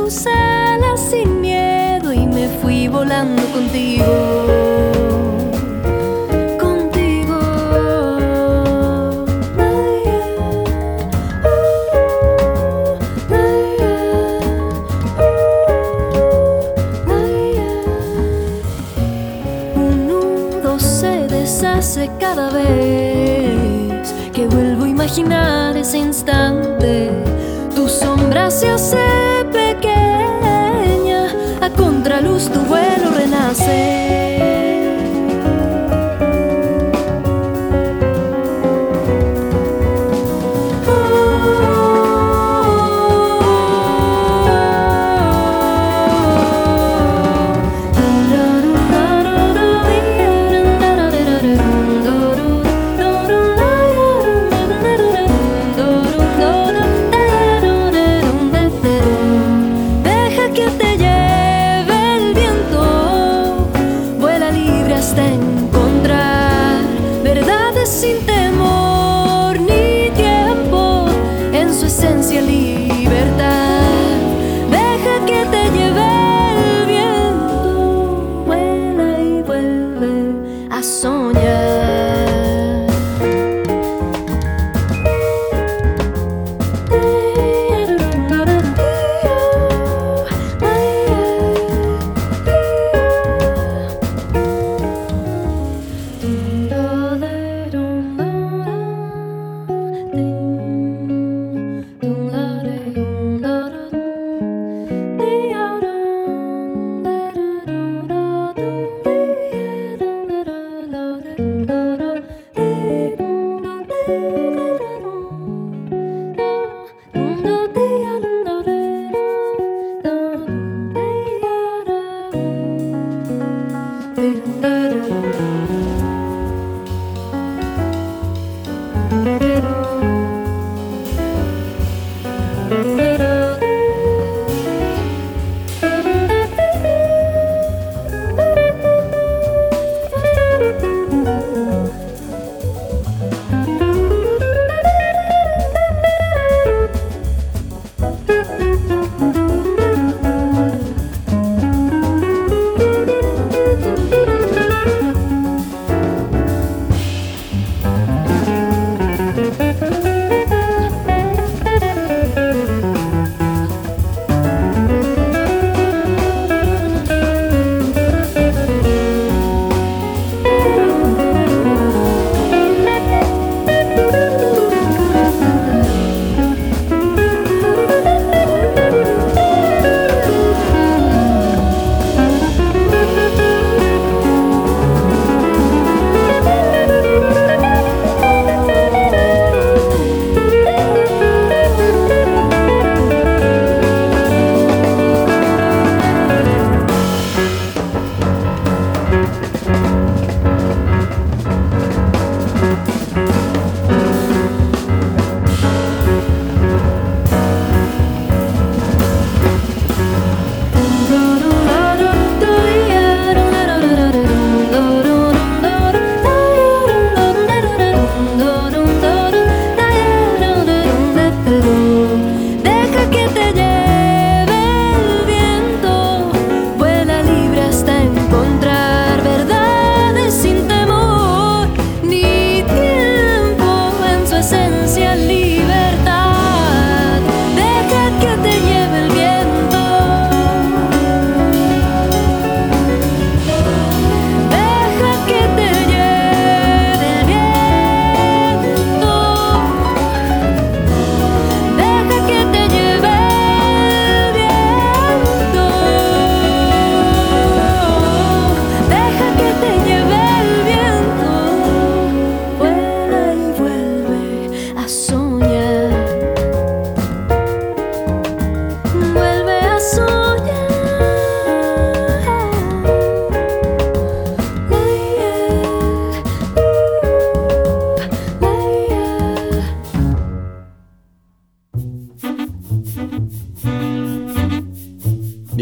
Tus 0.10 0.26
alas 0.26 1.00
sin 1.12 1.40
miedo 1.40 2.12
y 2.12 2.26
me 2.26 2.48
fui 2.62 2.88
volando 2.88 3.44
contigo. 3.54 4.39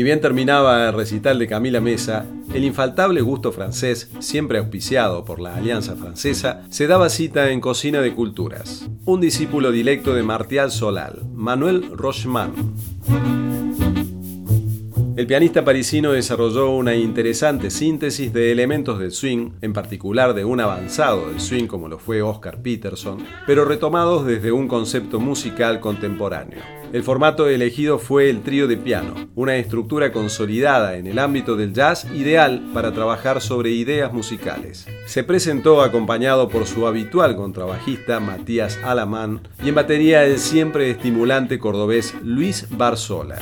Bien 0.07 0.21
terminaba 0.21 0.87
el 0.87 0.93
recital 0.93 1.37
de 1.37 1.47
Camila 1.47 1.81
Mesa, 1.81 2.25
el 2.53 2.63
infaltable 2.63 3.19
gusto 3.19 3.51
francés, 3.51 4.09
siempre 4.19 4.57
auspiciado 4.57 5.25
por 5.25 5.41
la 5.41 5.53
Alianza 5.53 5.97
Francesa, 5.97 6.63
se 6.69 6.87
daba 6.87 7.09
cita 7.09 7.51
en 7.51 7.59
Cocina 7.59 7.99
de 7.99 8.15
Culturas. 8.15 8.87
Un 9.03 9.19
discípulo 9.19 9.69
directo 9.69 10.13
de 10.13 10.23
Martial 10.23 10.71
Solal, 10.71 11.23
Manuel 11.35 11.91
Rochman. 11.91 12.53
El 15.17 15.27
pianista 15.27 15.65
parisino 15.65 16.13
desarrolló 16.13 16.69
una 16.69 16.95
interesante 16.95 17.69
síntesis 17.69 18.31
de 18.31 18.53
elementos 18.53 18.99
del 18.99 19.11
swing, 19.11 19.49
en 19.59 19.73
particular 19.73 20.33
de 20.33 20.45
un 20.45 20.61
avanzado 20.61 21.27
del 21.27 21.41
swing 21.41 21.67
como 21.67 21.89
lo 21.89 21.99
fue 21.99 22.21
Oscar 22.21 22.61
Peterson, 22.61 23.25
pero 23.45 23.65
retomados 23.65 24.25
desde 24.25 24.53
un 24.53 24.69
concepto 24.69 25.19
musical 25.19 25.81
contemporáneo. 25.81 26.61
El 26.97 27.03
formato 27.03 27.47
elegido 27.47 27.99
fue 27.99 28.27
el 28.27 28.41
trío 28.41 28.67
de 28.67 28.75
piano, 28.75 29.29
una 29.35 29.55
estructura 29.57 30.11
consolidada 30.11 30.97
en 30.97 31.05
el 31.05 31.19
ámbito 31.19 31.55
del 31.55 31.71
jazz 31.71 32.07
ideal 32.15 32.71
para 32.73 32.91
trabajar 32.91 33.39
sobre 33.39 33.69
ideas 33.69 34.11
musicales. 34.11 34.87
Se 35.05 35.23
presentó 35.23 35.83
acompañado 35.83 36.49
por 36.49 36.65
su 36.65 36.87
habitual 36.87 37.35
contrabajista 37.35 38.19
Matías 38.19 38.79
Alamán 38.83 39.47
y 39.63 39.69
en 39.69 39.75
batería 39.75 40.25
el 40.25 40.39
siempre 40.39 40.89
estimulante 40.89 41.59
cordobés 41.59 42.15
Luis 42.23 42.65
Barzola. 42.71 43.37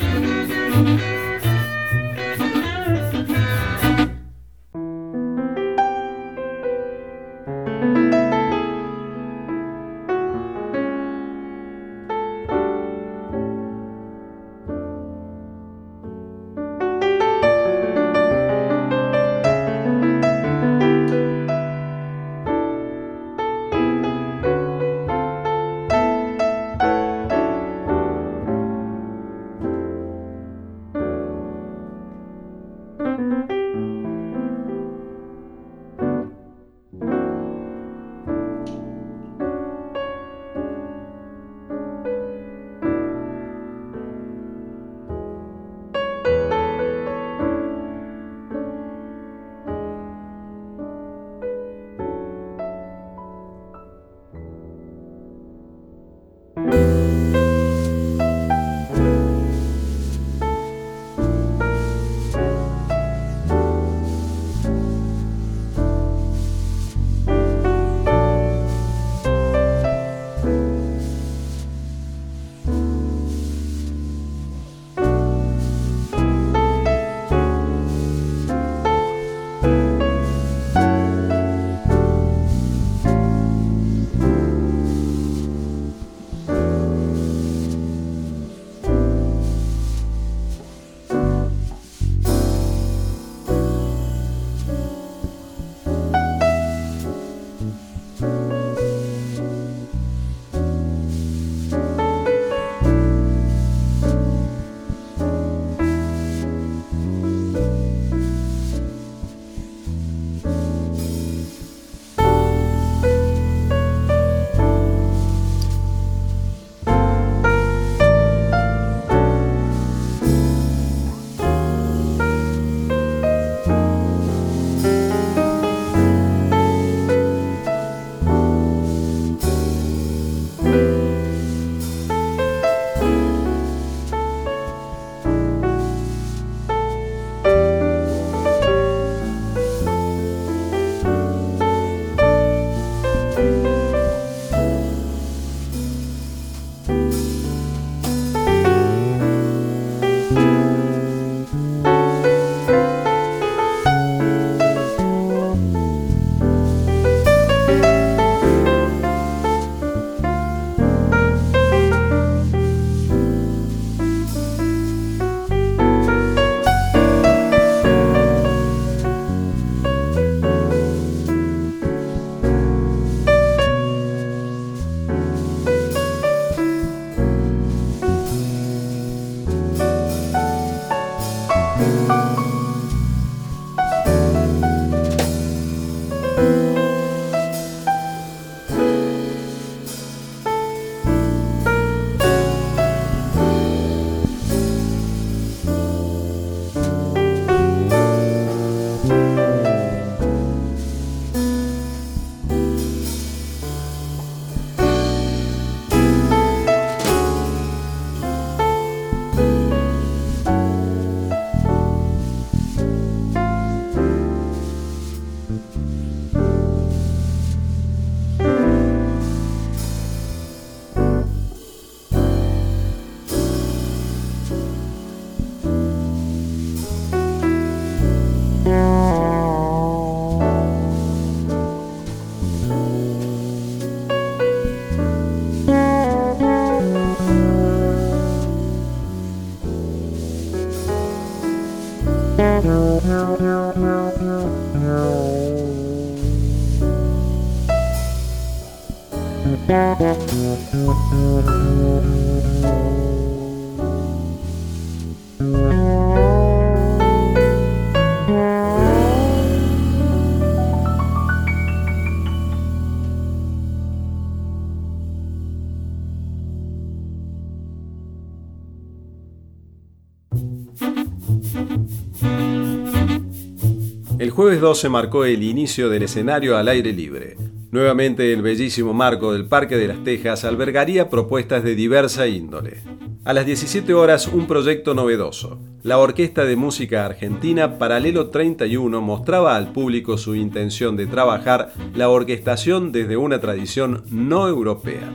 El 274.66 274.70
jueves 274.70 274.82
12 274.82 274.88
marcó 274.88 275.24
el 275.24 275.44
inicio 275.44 275.88
del 275.88 276.02
escenario 276.02 276.56
al 276.56 276.66
aire 276.66 276.92
libre. 276.92 277.36
Nuevamente 277.70 278.32
el 278.32 278.42
bellísimo 278.42 278.92
marco 278.92 279.32
del 279.32 279.46
Parque 279.46 279.76
de 279.76 279.86
las 279.86 280.02
Tejas 280.02 280.44
albergaría 280.44 281.08
propuestas 281.08 281.62
de 281.62 281.76
diversa 281.76 282.26
índole. 282.26 282.82
A 283.24 283.32
las 283.32 283.46
17 283.46 283.94
horas 283.94 284.26
un 284.26 284.48
proyecto 284.48 284.92
novedoso. 284.92 285.60
La 285.84 285.98
Orquesta 285.98 286.44
de 286.44 286.56
Música 286.56 287.06
Argentina 287.06 287.78
Paralelo 287.78 288.30
31 288.30 289.00
mostraba 289.00 289.54
al 289.54 289.70
público 289.70 290.18
su 290.18 290.34
intención 290.34 290.96
de 290.96 291.06
trabajar 291.06 291.72
la 291.94 292.08
orquestación 292.08 292.90
desde 292.90 293.16
una 293.16 293.40
tradición 293.40 294.02
no 294.10 294.48
europea. 294.48 295.08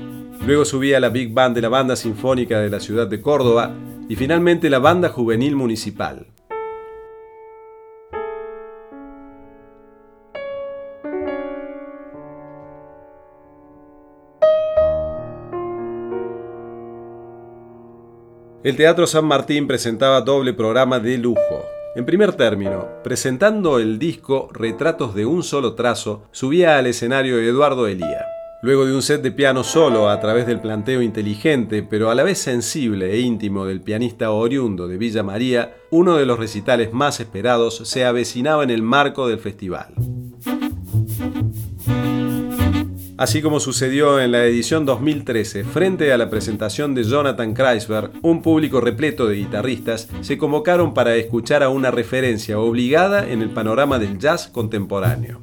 Luego 0.47 0.63
subía 0.63 1.01
la 1.01 1.09
Big 1.09 1.33
Band 1.33 1.55
de 1.55 1.61
la 1.61 1.69
Banda 1.69 1.97
Sinfónica 1.97 2.61
de 2.61 2.69
la 2.69 2.79
ciudad 2.79 3.07
de 3.07 3.19
Córdoba 3.19 3.75
y 4.07 4.15
finalmente 4.15 4.69
la 4.69 4.79
Banda 4.79 5.09
Juvenil 5.09 5.57
Municipal. 5.57 6.27
El 18.63 18.75
Teatro 18.75 19.07
San 19.07 19.25
Martín 19.25 19.65
presentaba 19.65 20.21
doble 20.21 20.53
programa 20.53 20.99
de 20.99 21.17
lujo. 21.17 21.65
En 21.95 22.05
primer 22.05 22.33
término, 22.33 22.87
presentando 23.03 23.79
el 23.79 23.97
disco 23.97 24.49
Retratos 24.53 25.15
de 25.15 25.25
un 25.25 25.41
solo 25.41 25.73
trazo, 25.73 26.25
subía 26.29 26.77
al 26.77 26.85
escenario 26.85 27.39
Eduardo 27.39 27.87
Elía. 27.87 28.23
Luego 28.61 28.85
de 28.85 28.93
un 28.93 29.01
set 29.01 29.23
de 29.23 29.31
piano 29.31 29.63
solo 29.63 30.09
a 30.09 30.19
través 30.19 30.45
del 30.45 30.61
planteo 30.61 31.01
inteligente, 31.01 31.81
pero 31.81 32.11
a 32.11 32.15
la 32.15 32.21
vez 32.21 32.37
sensible 32.37 33.11
e 33.11 33.21
íntimo 33.21 33.65
del 33.65 33.81
pianista 33.81 34.29
oriundo 34.29 34.87
de 34.87 34.97
Villa 34.97 35.23
María, 35.23 35.73
uno 35.89 36.17
de 36.17 36.27
los 36.27 36.37
recitales 36.37 36.93
más 36.93 37.19
esperados 37.19 37.81
se 37.85 38.05
avecinaba 38.05 38.63
en 38.63 38.69
el 38.69 38.83
marco 38.83 39.27
del 39.27 39.39
festival. 39.39 39.95
Así 43.21 43.43
como 43.43 43.59
sucedió 43.59 44.19
en 44.19 44.31
la 44.31 44.45
edición 44.45 44.83
2013, 44.83 45.63
frente 45.63 46.11
a 46.11 46.17
la 46.17 46.31
presentación 46.31 46.95
de 46.95 47.03
Jonathan 47.03 47.53
Kreisberg, 47.53 48.09
un 48.23 48.41
público 48.41 48.81
repleto 48.81 49.27
de 49.27 49.35
guitarristas 49.35 50.09
se 50.21 50.39
convocaron 50.39 50.95
para 50.95 51.13
escuchar 51.13 51.61
a 51.61 51.69
una 51.69 51.91
referencia 51.91 52.57
obligada 52.57 53.29
en 53.29 53.43
el 53.43 53.51
panorama 53.51 53.99
del 53.99 54.17
jazz 54.17 54.47
contemporáneo. 54.47 55.39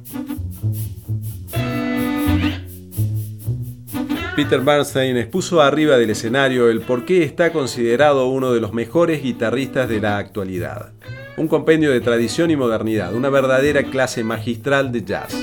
Peter 4.35 4.59
Bernstein 4.59 5.15
expuso 5.15 5.61
arriba 5.61 5.97
del 5.97 6.09
escenario 6.09 6.69
el 6.69 6.81
por 6.81 7.05
qué 7.05 7.23
está 7.23 7.53
considerado 7.53 8.27
uno 8.27 8.51
de 8.51 8.59
los 8.59 8.73
mejores 8.73 9.23
guitarristas 9.23 9.87
de 9.87 10.01
la 10.01 10.17
actualidad. 10.17 10.91
Un 11.37 11.47
compendio 11.47 11.91
de 11.91 12.01
tradición 12.01 12.51
y 12.51 12.57
modernidad, 12.57 13.15
una 13.15 13.29
verdadera 13.29 13.83
clase 13.83 14.25
magistral 14.25 14.91
de 14.91 15.05
jazz 15.05 15.33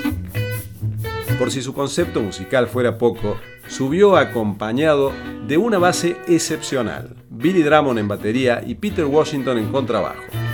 por 1.39 1.51
si 1.51 1.62
su 1.62 1.74
concepto 1.74 2.20
musical 2.20 2.68
fuera 2.68 2.99
poco, 2.99 3.37
subió 3.68 4.16
acompañado 4.16 5.12
de 5.47 5.57
una 5.57 5.78
base 5.78 6.16
excepcional, 6.28 7.16
Billy 7.30 7.62
Drummond 7.62 7.99
en 7.99 8.09
batería 8.09 8.62
y 8.66 8.74
Peter 8.76 9.05
Washington 9.05 9.59
en 9.59 9.70
contrabajo. 9.70 10.45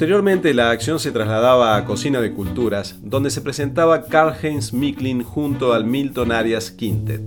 Posteriormente 0.00 0.54
la 0.54 0.70
acción 0.70 0.98
se 0.98 1.12
trasladaba 1.12 1.76
a 1.76 1.84
Cocina 1.84 2.22
de 2.22 2.32
Culturas, 2.32 2.96
donde 3.02 3.28
se 3.28 3.42
presentaba 3.42 4.06
Karl-Heinz 4.06 4.72
Micklin 4.72 5.22
junto 5.22 5.74
al 5.74 5.84
Milton 5.84 6.32
Arias 6.32 6.70
Quintet. 6.70 7.20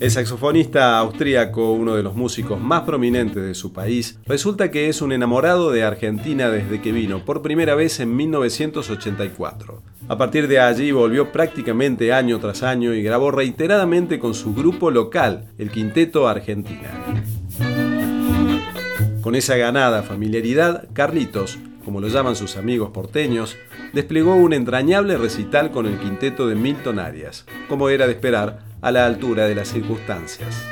El 0.00 0.10
saxofonista 0.10 0.98
austríaco, 0.98 1.72
uno 1.72 1.96
de 1.96 2.02
los 2.02 2.14
músicos 2.14 2.58
más 2.58 2.84
prominentes 2.84 3.42
de 3.42 3.54
su 3.54 3.74
país, 3.74 4.18
resulta 4.24 4.70
que 4.70 4.88
es 4.88 5.02
un 5.02 5.12
enamorado 5.12 5.70
de 5.70 5.84
Argentina 5.84 6.48
desde 6.48 6.80
que 6.80 6.92
vino 6.92 7.22
por 7.22 7.42
primera 7.42 7.74
vez 7.74 8.00
en 8.00 8.16
1984. 8.16 9.82
A 10.08 10.16
partir 10.16 10.48
de 10.48 10.60
allí 10.60 10.92
volvió 10.92 11.30
prácticamente 11.30 12.14
año 12.14 12.40
tras 12.40 12.62
año 12.62 12.94
y 12.94 13.02
grabó 13.02 13.30
reiteradamente 13.32 14.18
con 14.18 14.32
su 14.32 14.54
grupo 14.54 14.90
local, 14.90 15.50
el 15.58 15.70
Quinteto 15.70 16.26
Argentina. 16.26 16.90
Con 19.26 19.34
esa 19.34 19.56
ganada 19.56 20.04
familiaridad, 20.04 20.86
Carlitos, 20.92 21.58
como 21.84 22.00
lo 22.00 22.06
llaman 22.06 22.36
sus 22.36 22.56
amigos 22.56 22.90
porteños, 22.90 23.56
desplegó 23.92 24.36
un 24.36 24.52
entrañable 24.52 25.18
recital 25.18 25.72
con 25.72 25.86
el 25.86 25.98
quinteto 25.98 26.46
de 26.46 26.54
Milton 26.54 27.00
Arias, 27.00 27.44
como 27.68 27.88
era 27.88 28.06
de 28.06 28.12
esperar 28.12 28.60
a 28.80 28.92
la 28.92 29.04
altura 29.04 29.48
de 29.48 29.56
las 29.56 29.66
circunstancias. 29.66 30.64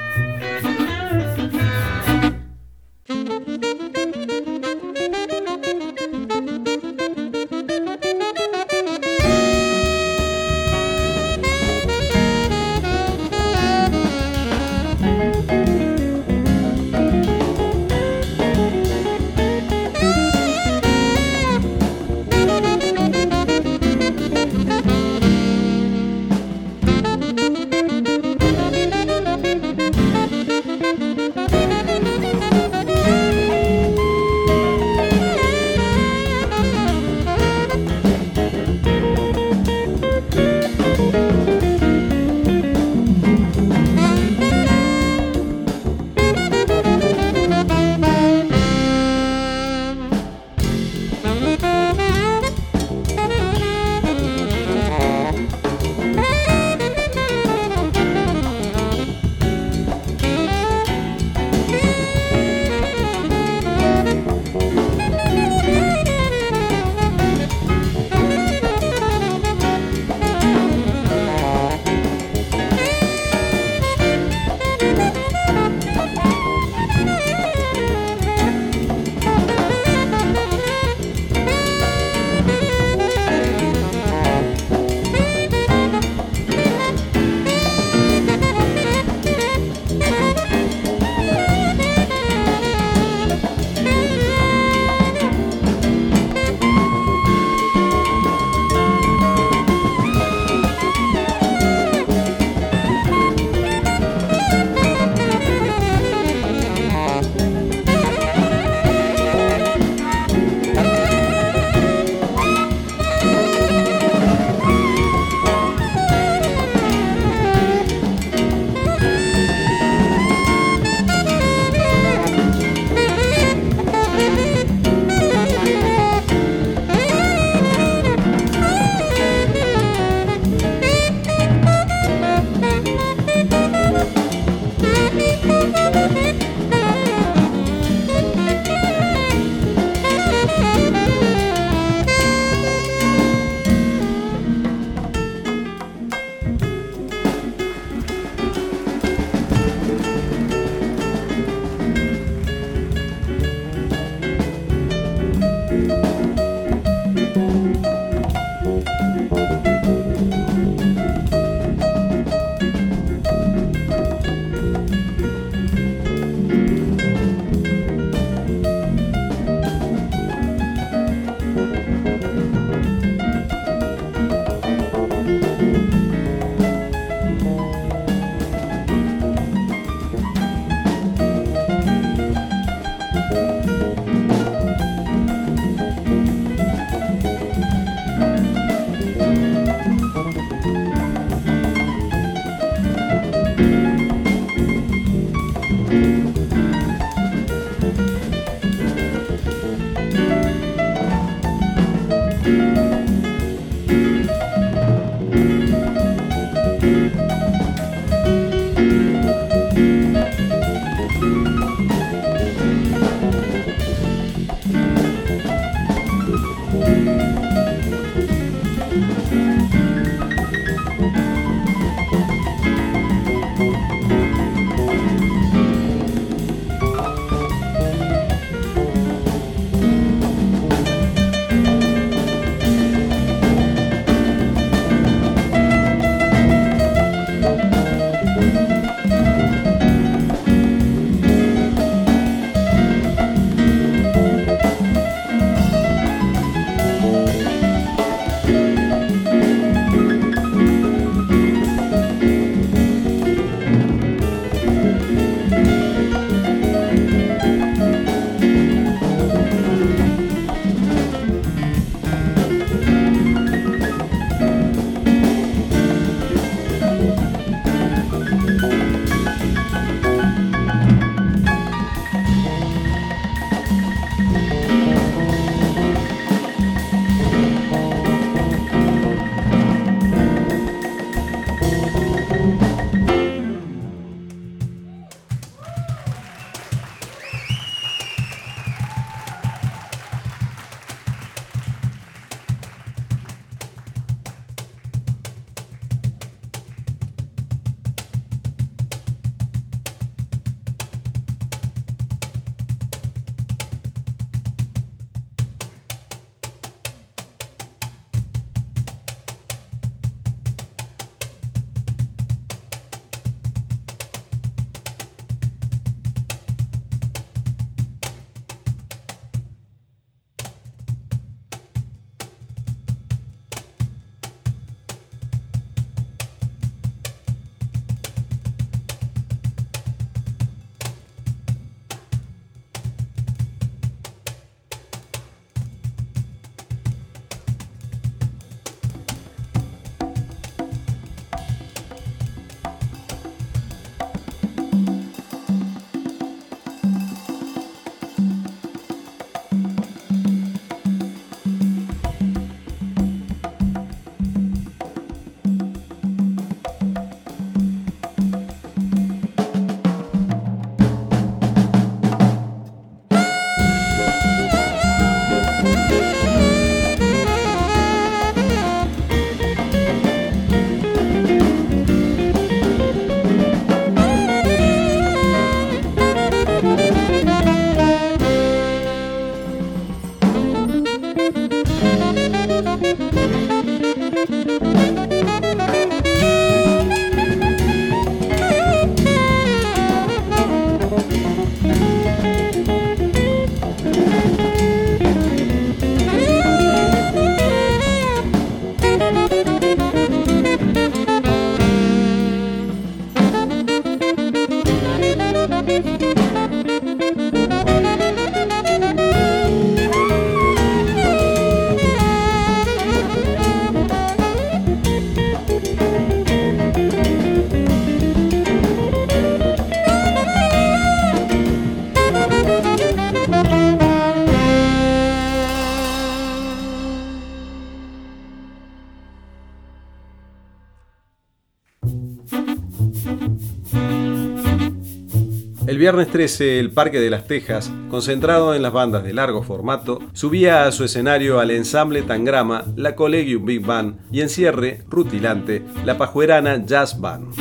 Viernes 435.85 436.09
13, 436.09 436.61
el 436.61 436.70
Parque 436.70 436.99
de 436.99 437.11
las 437.11 437.26
Tejas, 437.26 437.70
concentrado 437.91 438.55
en 438.55 438.62
las 438.62 438.72
bandas 438.72 439.05
de 439.05 439.12
largo 439.12 439.43
formato, 439.43 439.99
subía 440.14 440.64
a 440.64 440.72
su 440.72 440.82
escenario 440.82 441.41
al 441.41 441.51
ensamble 441.51 442.01
Tangrama, 442.01 442.64
la 442.74 442.95
Collegium 442.95 443.45
Big 443.45 443.61
Band 443.61 443.99
y 444.11 444.22
en 444.22 444.30
cierre, 444.30 444.80
rutilante, 444.89 445.62
la 445.85 445.99
Pajuerana 445.99 446.64
Jazz 446.64 446.99
Band. 446.99 447.35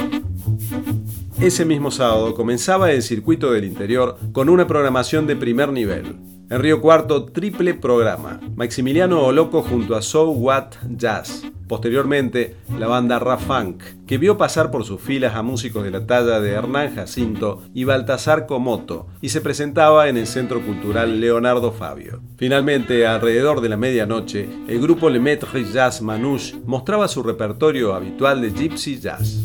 Ese 1.39 1.63
mismo 1.63 1.89
sábado 1.89 2.33
comenzaba 2.33 2.91
el 2.91 3.01
circuito 3.01 3.49
del 3.49 3.63
interior 3.63 4.17
con 4.33 4.49
una 4.49 4.67
programación 4.67 5.25
de 5.25 5.37
primer 5.37 5.71
nivel. 5.71 6.17
En 6.49 6.59
Río 6.59 6.81
Cuarto, 6.81 7.23
triple 7.23 7.75
programa. 7.75 8.41
Maximiliano 8.57 9.23
Oloco 9.23 9.61
junto 9.61 9.95
a 9.95 10.01
So 10.01 10.31
What 10.31 10.73
Jazz. 10.89 11.45
Posteriormente, 11.73 12.55
la 12.77 12.85
banda 12.85 13.17
Rafunk, 13.17 13.81
que 14.05 14.19
vio 14.19 14.37
pasar 14.37 14.69
por 14.69 14.85
sus 14.85 15.01
filas 15.01 15.33
a 15.33 15.41
músicos 15.41 15.83
de 15.83 15.89
la 15.89 16.05
talla 16.05 16.39
de 16.39 16.51
Hernán 16.51 16.93
Jacinto 16.93 17.63
y 17.73 17.83
Baltasar 17.83 18.45
Comoto, 18.45 19.07
y 19.21 19.29
se 19.29 19.41
presentaba 19.41 20.07
en 20.07 20.17
el 20.17 20.27
Centro 20.27 20.61
Cultural 20.61 21.19
Leonardo 21.19 21.71
Fabio. 21.71 22.21
Finalmente, 22.37 23.07
alrededor 23.07 23.59
de 23.59 23.69
la 23.69 23.77
medianoche, 23.77 24.47
el 24.67 24.79
grupo 24.79 25.09
Le 25.09 25.19
Maître 25.19 25.63
Jazz 25.63 26.03
Manouche 26.03 26.55
mostraba 26.63 27.07
su 27.07 27.23
repertorio 27.23 27.95
habitual 27.95 28.39
de 28.39 28.51
Gypsy 28.51 28.99
Jazz. 28.99 29.39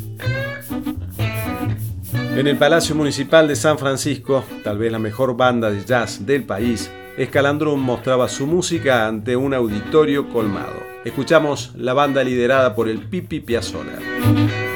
En 2.13 2.47
el 2.47 2.59
Palacio 2.59 2.95
Municipal 2.95 3.49
de 3.49 3.57
San 3.57 3.79
Francisco, 3.79 4.45
tal 4.63 4.77
vez 4.77 4.93
la 4.93 4.99
mejor 4.99 5.35
banda 5.35 5.71
de 5.71 5.83
jazz 5.83 6.27
del 6.27 6.45
país, 6.45 6.91
Escalandrum 7.17 7.81
mostraba 7.81 8.29
su 8.29 8.47
música 8.47 9.07
ante 9.07 9.35
un 9.35 9.55
auditorio 9.55 10.29
colmado. 10.29 10.98
Escuchamos 11.05 11.73
la 11.77 11.95
banda 11.95 12.25
liderada 12.25 12.75
por 12.75 12.89
el 12.89 12.99
Pipi 12.99 13.41
Piazzolla. 13.41 14.68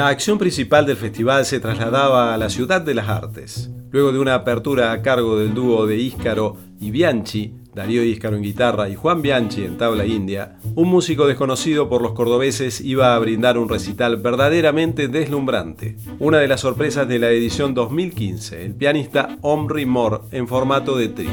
La 0.00 0.08
acción 0.08 0.38
principal 0.38 0.86
del 0.86 0.96
festival 0.96 1.44
se 1.44 1.60
trasladaba 1.60 2.32
a 2.32 2.38
la 2.38 2.48
Ciudad 2.48 2.80
de 2.80 2.94
las 2.94 3.10
Artes. 3.10 3.68
Luego 3.90 4.12
de 4.12 4.18
una 4.18 4.34
apertura 4.34 4.92
a 4.92 5.02
cargo 5.02 5.38
del 5.38 5.52
dúo 5.52 5.86
de 5.86 5.98
Íscaro 5.98 6.56
y 6.80 6.90
Bianchi, 6.90 7.52
Darío 7.74 8.02
Íscaro 8.02 8.36
en 8.36 8.42
guitarra 8.42 8.88
y 8.88 8.94
Juan 8.94 9.20
Bianchi 9.20 9.62
en 9.62 9.76
tabla 9.76 10.06
india, 10.06 10.58
un 10.74 10.88
músico 10.88 11.26
desconocido 11.26 11.90
por 11.90 12.00
los 12.00 12.12
cordobeses 12.12 12.80
iba 12.80 13.14
a 13.14 13.18
brindar 13.18 13.58
un 13.58 13.68
recital 13.68 14.16
verdaderamente 14.16 15.08
deslumbrante. 15.08 15.98
Una 16.18 16.38
de 16.38 16.48
las 16.48 16.62
sorpresas 16.62 17.06
de 17.06 17.18
la 17.18 17.28
edición 17.28 17.74
2015, 17.74 18.64
el 18.64 18.74
pianista 18.74 19.36
Omri 19.42 19.84
Moore 19.84 20.20
en 20.30 20.48
formato 20.48 20.96
de 20.96 21.08
trío. 21.08 21.30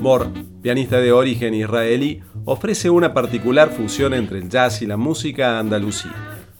Moore, 0.00 0.26
pianista 0.62 1.00
de 1.00 1.10
origen 1.10 1.54
israelí, 1.54 2.20
ofrece 2.48 2.88
una 2.88 3.12
particular 3.12 3.68
fusión 3.68 4.14
entre 4.14 4.38
el 4.38 4.48
jazz 4.48 4.80
y 4.80 4.86
la 4.86 4.96
música 4.96 5.58
andalusí. 5.58 6.08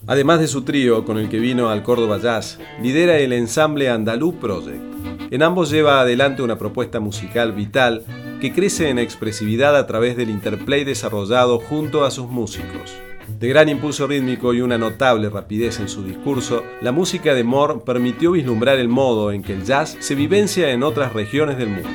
Además 0.05 0.39
de 0.39 0.47
su 0.47 0.61
trío 0.61 1.03
con 1.03 1.17
el 1.17 1.29
que 1.29 1.39
vino 1.39 1.69
al 1.69 1.81
Córdoba 1.81 2.19
Jazz, 2.19 2.59
lidera 2.79 3.17
el 3.17 3.33
ensamble 3.33 3.89
Andalú 3.89 4.35
Project. 4.39 4.83
En 5.31 5.41
ambos 5.41 5.71
lleva 5.71 5.99
adelante 5.99 6.43
una 6.43 6.59
propuesta 6.59 6.99
musical 6.99 7.53
vital 7.53 8.05
que 8.39 8.53
crece 8.53 8.89
en 8.89 8.99
expresividad 8.99 9.75
a 9.75 9.87
través 9.87 10.15
del 10.15 10.29
interplay 10.29 10.83
desarrollado 10.83 11.57
junto 11.57 12.05
a 12.05 12.11
sus 12.11 12.27
músicos. 12.27 12.95
De 13.39 13.47
gran 13.49 13.67
impulso 13.67 14.05
rítmico 14.05 14.53
y 14.53 14.61
una 14.61 14.77
notable 14.77 15.29
rapidez 15.29 15.79
en 15.79 15.89
su 15.89 16.03
discurso, 16.03 16.63
la 16.81 16.91
música 16.91 17.33
de 17.33 17.43
Moore 17.43 17.81
permitió 17.83 18.31
vislumbrar 18.31 18.77
el 18.77 18.89
modo 18.89 19.31
en 19.31 19.41
que 19.41 19.53
el 19.53 19.65
jazz 19.65 19.97
se 19.99 20.13
vivencia 20.13 20.69
en 20.71 20.83
otras 20.83 21.13
regiones 21.13 21.57
del 21.57 21.69
mundo. 21.69 21.89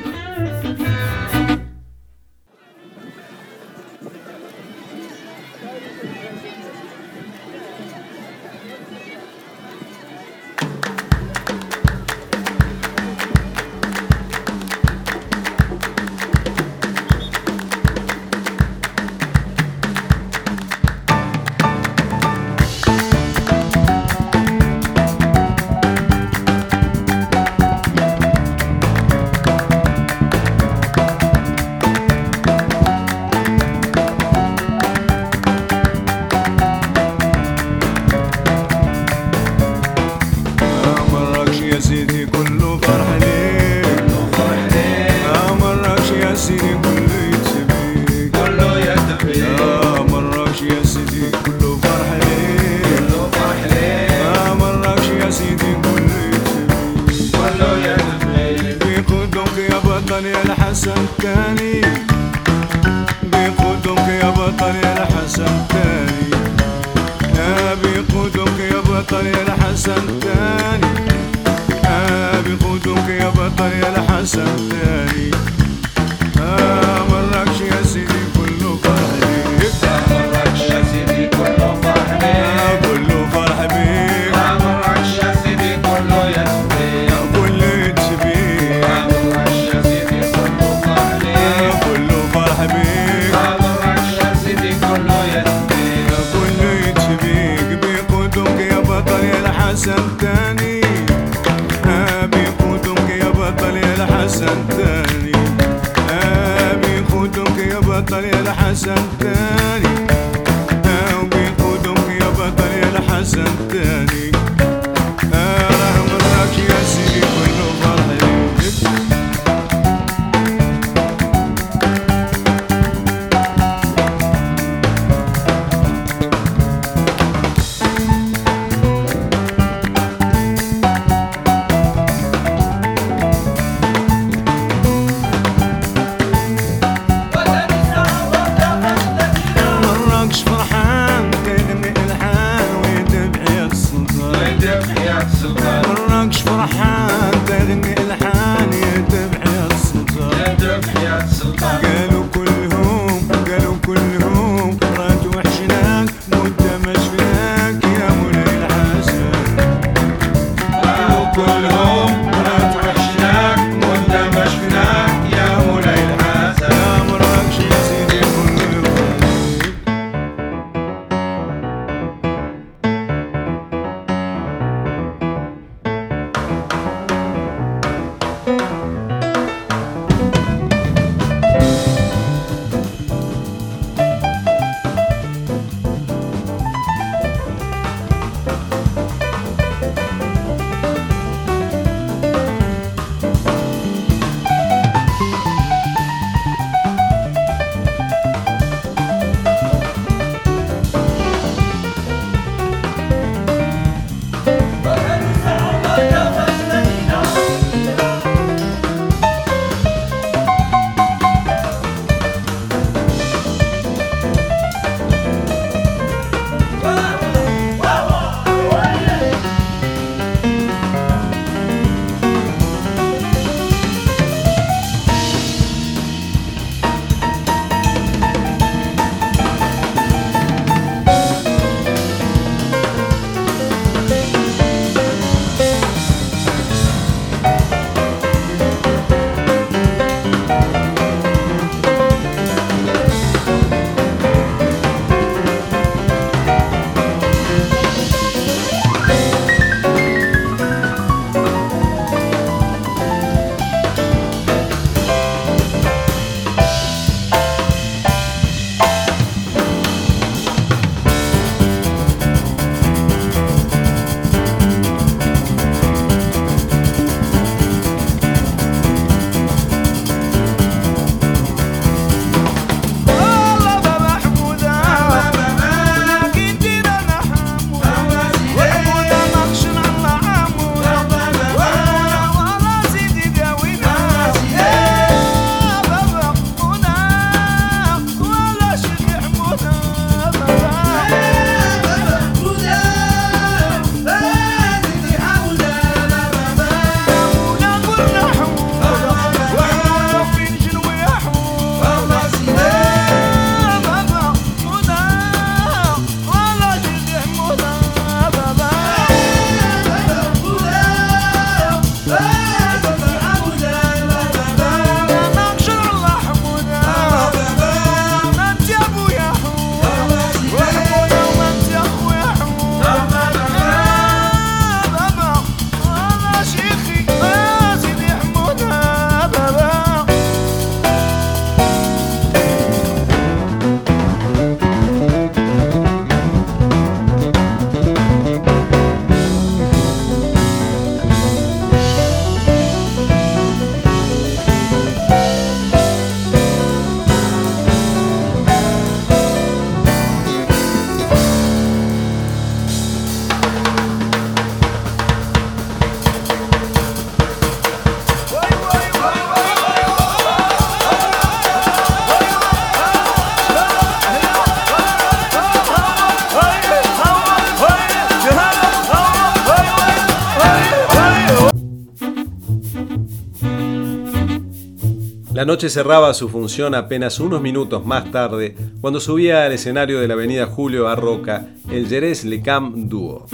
La 375.45 375.51
noche 375.51 375.69
cerraba 375.69 376.11
su 376.15 376.27
función 376.27 376.73
apenas 376.73 377.19
unos 377.19 377.39
minutos 377.39 377.85
más 377.85 378.09
tarde, 378.09 378.55
cuando 378.81 378.99
subía 378.99 379.45
al 379.45 379.51
escenario 379.51 379.99
de 379.99 380.07
la 380.07 380.15
avenida 380.15 380.47
Julio 380.47 380.87
Arroca 380.87 381.49
el 381.69 381.87
Jerez 381.87 382.25
Lecam 382.25 382.89
Duo. 382.89 383.27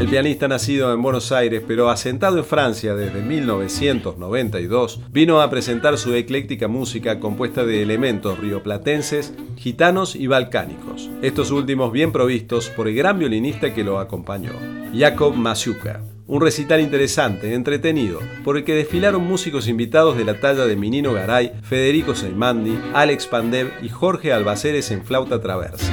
El 0.00 0.08
pianista 0.08 0.48
nacido 0.48 0.94
en 0.94 1.02
Buenos 1.02 1.30
Aires 1.30 1.62
pero 1.68 1.90
asentado 1.90 2.38
en 2.38 2.46
Francia 2.46 2.94
desde 2.94 3.20
1992, 3.20 5.00
vino 5.10 5.42
a 5.42 5.50
presentar 5.50 5.98
su 5.98 6.14
ecléctica 6.14 6.68
música 6.68 7.20
compuesta 7.20 7.66
de 7.66 7.82
elementos 7.82 8.38
rioplatenses, 8.38 9.34
gitanos 9.56 10.16
y 10.16 10.26
balcánicos, 10.26 11.10
estos 11.20 11.50
últimos 11.50 11.92
bien 11.92 12.12
provistos 12.12 12.70
por 12.70 12.88
el 12.88 12.94
gran 12.94 13.18
violinista 13.18 13.74
que 13.74 13.84
lo 13.84 13.98
acompañó, 13.98 14.52
Jacob 14.94 15.34
Masiuka. 15.34 16.02
Un 16.26 16.40
recital 16.40 16.80
interesante, 16.80 17.54
entretenido, 17.54 18.20
por 18.44 18.56
el 18.56 18.64
que 18.64 18.74
desfilaron 18.74 19.26
músicos 19.26 19.66
invitados 19.66 20.16
de 20.16 20.24
la 20.24 20.38
talla 20.38 20.66
de 20.66 20.76
Minino 20.76 21.12
Garay, 21.12 21.52
Federico 21.62 22.14
Seimandi, 22.14 22.78
Alex 22.94 23.26
Pandev 23.26 23.72
y 23.82 23.88
Jorge 23.88 24.32
Albaceres 24.32 24.92
en 24.92 25.04
flauta 25.04 25.40
traversa. 25.40 25.92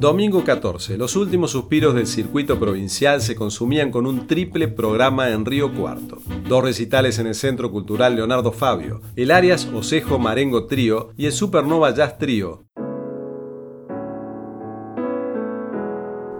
Domingo 0.00 0.44
14. 0.44 0.96
Los 0.96 1.14
últimos 1.14 1.50
suspiros 1.50 1.94
del 1.94 2.06
circuito 2.06 2.58
provincial 2.58 3.20
se 3.20 3.36
consumían 3.36 3.90
con 3.90 4.06
un 4.06 4.26
triple 4.26 4.66
programa 4.66 5.28
en 5.28 5.44
Río 5.44 5.74
Cuarto. 5.74 6.16
Dos 6.48 6.64
recitales 6.64 7.18
en 7.18 7.26
el 7.26 7.34
Centro 7.34 7.70
Cultural 7.70 8.16
Leonardo 8.16 8.50
Fabio, 8.50 9.02
el 9.14 9.30
Arias 9.30 9.68
Osejo 9.74 10.18
Marengo 10.18 10.66
Trío 10.66 11.10
y 11.18 11.26
el 11.26 11.32
Supernova 11.32 11.94
Jazz 11.94 12.16
Trío. 12.16 12.64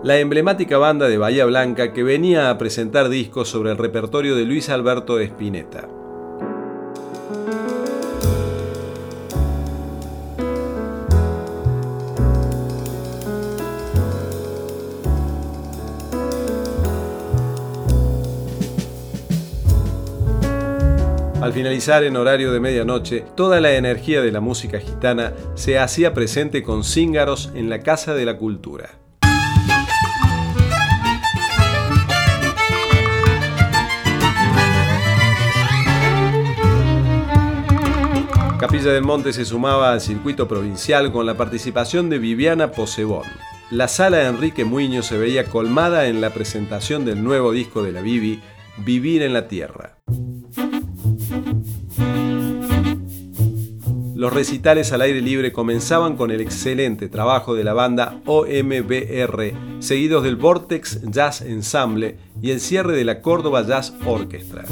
la 0.02 0.18
emblemática 0.18 0.78
banda 0.78 1.08
de 1.08 1.18
Bahía 1.18 1.44
Blanca 1.44 1.92
que 1.92 2.02
venía 2.02 2.48
a 2.48 2.56
presentar 2.56 3.11
discos 3.11 3.50
sobre 3.50 3.70
el 3.70 3.76
repertorio 3.76 4.34
de 4.34 4.46
Luis 4.46 4.70
Alberto 4.70 5.20
Spinetta. 5.20 5.99
Al 21.41 21.55
finalizar 21.55 22.05
en 22.05 22.18
horario 22.18 22.53
de 22.53 22.61
medianoche, 22.61 23.24
toda 23.34 23.62
la 23.62 23.72
energía 23.72 24.20
de 24.20 24.30
la 24.30 24.41
música 24.41 24.78
gitana 24.78 25.32
se 25.55 25.78
hacía 25.78 26.12
presente 26.12 26.62
con 26.62 26.84
cíngaros 26.84 27.51
en 27.55 27.70
la 27.70 27.80
Casa 27.80 28.12
de 28.12 28.26
la 28.26 28.36
Cultura. 28.36 28.91
Capilla 38.59 38.93
del 38.93 39.03
Monte 39.03 39.32
se 39.32 39.47
sumaba 39.47 39.93
al 39.93 40.03
circuito 40.03 40.47
provincial 40.47 41.11
con 41.11 41.24
la 41.24 41.38
participación 41.38 42.11
de 42.11 42.18
Viviana 42.18 42.70
Posebón. 42.72 43.24
La 43.70 43.88
sala 43.88 44.18
de 44.18 44.26
Enrique 44.26 44.66
Muñoz 44.66 45.07
se 45.07 45.16
veía 45.16 45.47
colmada 45.47 46.07
en 46.07 46.20
la 46.20 46.34
presentación 46.34 47.07
del 47.07 47.24
nuevo 47.24 47.53
disco 47.53 47.82
de 47.82 47.93
la 47.93 48.03
Bibi, 48.03 48.43
Vivir 48.76 49.22
en 49.22 49.32
la 49.32 49.49
Tierra. 49.49 49.99
Los 54.20 54.34
recitales 54.34 54.92
al 54.92 55.00
aire 55.00 55.22
libre 55.22 55.50
comenzaban 55.50 56.14
con 56.14 56.30
el 56.30 56.42
excelente 56.42 57.08
trabajo 57.08 57.54
de 57.54 57.64
la 57.64 57.72
banda 57.72 58.20
OMBR, 58.26 59.54
seguidos 59.78 60.24
del 60.24 60.36
Vortex 60.36 61.00
Jazz 61.10 61.40
Ensemble 61.40 62.18
y 62.42 62.50
el 62.50 62.60
cierre 62.60 62.94
de 62.94 63.06
la 63.06 63.22
Córdoba 63.22 63.66
Jazz 63.66 63.94
Orchestra. 64.04 64.66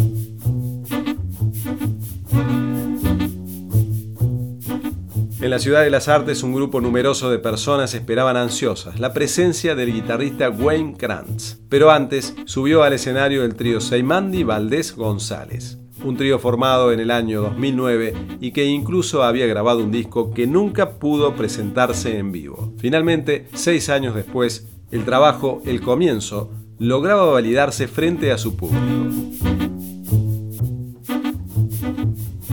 En 5.40 5.50
la 5.50 5.58
Ciudad 5.58 5.82
de 5.82 5.88
las 5.88 6.08
Artes, 6.08 6.42
un 6.42 6.54
grupo 6.54 6.82
numeroso 6.82 7.30
de 7.30 7.38
personas 7.38 7.94
esperaban 7.94 8.36
ansiosas 8.36 9.00
la 9.00 9.14
presencia 9.14 9.74
del 9.74 9.94
guitarrista 9.94 10.50
Wayne 10.50 10.98
Krantz. 10.98 11.56
Pero 11.70 11.90
antes 11.90 12.34
subió 12.44 12.82
al 12.82 12.92
escenario 12.92 13.42
el 13.44 13.54
trío 13.54 13.80
Seimandi 13.80 14.44
Valdés 14.44 14.94
González, 14.94 15.78
un 16.04 16.16
trío 16.16 16.38
formado 16.38 16.92
en 16.92 17.00
el 17.00 17.10
año 17.10 17.42
2009 17.42 18.14
y 18.40 18.52
que 18.52 18.66
incluso 18.66 19.22
había 19.22 19.46
grabado 19.46 19.84
un 19.84 19.90
disco 19.90 20.32
que 20.32 20.46
nunca 20.46 20.98
pudo 20.98 21.34
presentarse 21.34 22.18
en 22.18 22.32
vivo. 22.32 22.72
Finalmente, 22.78 23.48
seis 23.54 23.88
años 23.88 24.14
después, 24.14 24.68
el 24.90 25.04
trabajo 25.04 25.62
El 25.64 25.80
Comienzo 25.80 26.50
lograba 26.78 27.26
validarse 27.26 27.88
frente 27.88 28.32
a 28.32 28.38
su 28.38 28.56
público. 28.56 28.84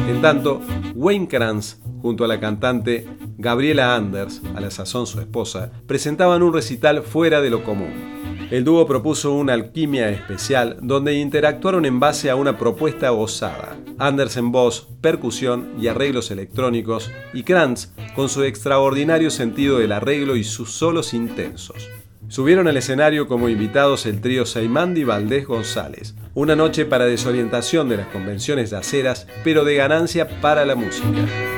En 0.07 0.21
tanto, 0.21 0.61
Wayne 0.95 1.27
Krantz 1.27 1.77
junto 2.05 2.23
a 2.23 2.27
la 2.27 2.39
cantante 2.39 3.07
Gabriela 3.39 3.95
Anders, 3.95 4.41
a 4.55 4.61
la 4.61 4.69
sazón 4.69 5.07
su 5.07 5.19
esposa, 5.19 5.71
presentaban 5.87 6.43
un 6.43 6.53
recital 6.53 7.01
fuera 7.01 7.41
de 7.41 7.49
lo 7.49 7.63
común. 7.63 8.14
El 8.51 8.63
dúo 8.63 8.85
propuso 8.85 9.33
una 9.33 9.53
alquimia 9.53 10.09
especial 10.09 10.77
donde 10.81 11.15
interactuaron 11.15 11.83
en 11.85 11.99
base 11.99 12.29
a 12.29 12.35
una 12.35 12.59
propuesta 12.59 13.11
osada. 13.11 13.75
Anders 13.97 14.37
en 14.37 14.51
voz, 14.51 14.87
percusión 15.01 15.71
y 15.79 15.87
arreglos 15.87 16.29
electrónicos, 16.29 17.11
y 17.33 17.43
Kranz 17.43 17.89
con 18.15 18.29
su 18.29 18.43
extraordinario 18.43 19.31
sentido 19.31 19.79
del 19.79 19.91
arreglo 19.91 20.35
y 20.35 20.43
sus 20.43 20.71
solos 20.71 21.13
intensos. 21.13 21.89
Subieron 22.27 22.67
al 22.67 22.77
escenario 22.77 23.27
como 23.27 23.49
invitados 23.49 24.05
el 24.05 24.21
trío 24.21 24.45
Seimandi 24.45 25.03
Valdés 25.03 25.47
González, 25.47 26.15
una 26.33 26.55
noche 26.55 26.85
para 26.85 27.05
desorientación 27.05 27.89
de 27.89 27.97
las 27.97 28.07
convenciones 28.07 28.69
de 28.69 28.77
aceras, 28.77 29.27
pero 29.43 29.63
de 29.63 29.75
ganancia 29.75 30.41
para 30.41 30.65
la 30.65 30.75
música. 30.75 31.54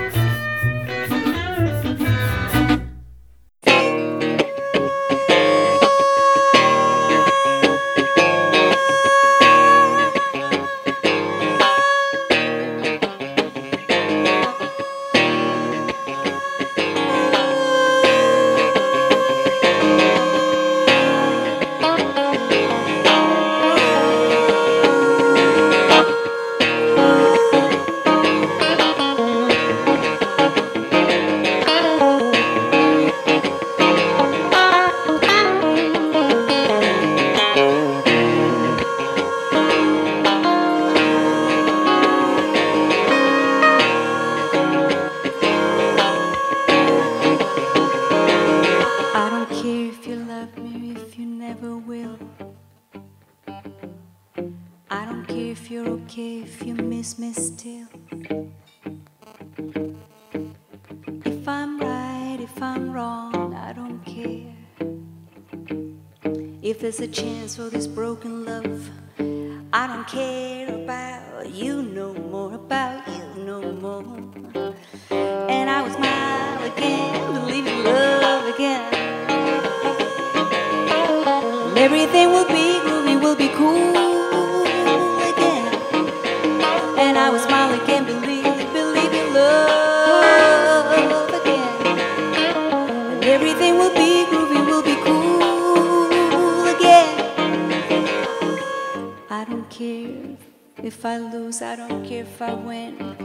I 101.07 101.19
lose, 101.19 101.61
I 101.61 101.77
don't 101.77 102.05
care 102.05 102.23
if 102.23 102.41
I 102.41 102.53
win. 102.53 103.15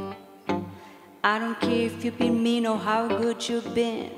I 1.24 1.38
don't 1.40 1.60
care 1.60 1.86
if 1.86 2.04
you've 2.04 2.16
been 2.16 2.40
mean 2.40 2.64
or 2.64 2.78
how 2.78 3.09
good 3.09 3.48
you've 3.48 3.74
been. 3.74 4.12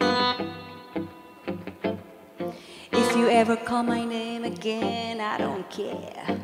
If 2.93 3.17
you 3.17 3.31
ever 3.31 3.57
call 3.57 3.83
my 3.83 4.05
name 4.05 4.45
again, 4.45 5.19
I 5.23 5.39
don't 5.39 5.65
care. 5.71 6.41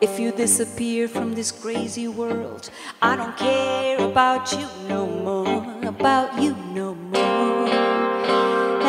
If 0.00 0.18
you 0.18 0.32
disappear 0.32 1.08
from 1.08 1.34
this 1.34 1.52
crazy 1.52 2.08
world, 2.08 2.70
I 3.02 3.16
don't 3.16 3.36
care 3.36 3.98
about 3.98 4.50
you 4.52 4.66
no 4.88 5.06
more, 5.06 5.86
about 5.86 6.40
you 6.40 6.56
no 6.72 6.94
more. 6.94 7.68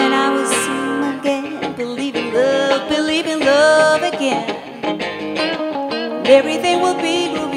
And 0.01 0.13
I 0.13 0.34
will 0.34 0.47
sing 0.63 1.19
again, 1.19 1.76
believe 1.76 2.15
in 2.15 2.34
love, 2.34 2.88
believe 2.88 3.27
in 3.27 3.41
love 3.41 4.03
again 4.03 4.70
everything 6.32 6.80
will 6.80 6.95
be 6.95 7.51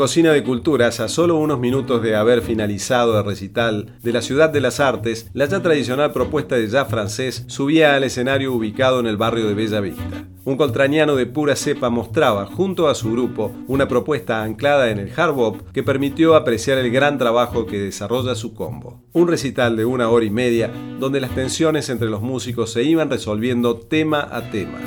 Cocina 0.00 0.32
de 0.32 0.42
Culturas, 0.42 0.98
a 1.00 1.08
solo 1.08 1.36
unos 1.36 1.60
minutos 1.60 2.00
de 2.00 2.16
haber 2.16 2.40
finalizado 2.40 3.18
el 3.18 3.26
recital 3.26 3.98
de 4.02 4.14
la 4.14 4.22
Ciudad 4.22 4.48
de 4.48 4.62
las 4.62 4.80
Artes, 4.80 5.28
la 5.34 5.44
ya 5.44 5.60
tradicional 5.60 6.10
propuesta 6.10 6.56
de 6.56 6.68
jazz 6.68 6.88
francés 6.88 7.44
subía 7.48 7.94
al 7.94 8.04
escenario 8.04 8.54
ubicado 8.54 8.98
en 9.00 9.06
el 9.06 9.18
barrio 9.18 9.46
de 9.46 9.52
Bella 9.52 9.80
Vista. 9.80 10.26
Un 10.46 10.56
coltrañano 10.56 11.16
de 11.16 11.26
pura 11.26 11.54
cepa 11.54 11.90
mostraba, 11.90 12.46
junto 12.46 12.88
a 12.88 12.94
su 12.94 13.12
grupo, 13.12 13.52
una 13.68 13.88
propuesta 13.88 14.42
anclada 14.42 14.90
en 14.90 15.00
el 15.00 15.12
hard 15.14 15.34
bop 15.34 15.70
que 15.70 15.82
permitió 15.82 16.34
apreciar 16.34 16.78
el 16.78 16.90
gran 16.90 17.18
trabajo 17.18 17.66
que 17.66 17.78
desarrolla 17.78 18.34
su 18.34 18.54
combo. 18.54 19.02
Un 19.12 19.28
recital 19.28 19.76
de 19.76 19.84
una 19.84 20.08
hora 20.08 20.24
y 20.24 20.30
media 20.30 20.72
donde 20.98 21.20
las 21.20 21.34
tensiones 21.34 21.90
entre 21.90 22.08
los 22.08 22.22
músicos 22.22 22.72
se 22.72 22.84
iban 22.84 23.10
resolviendo 23.10 23.76
tema 23.76 24.26
a 24.32 24.50
tema. 24.50 24.78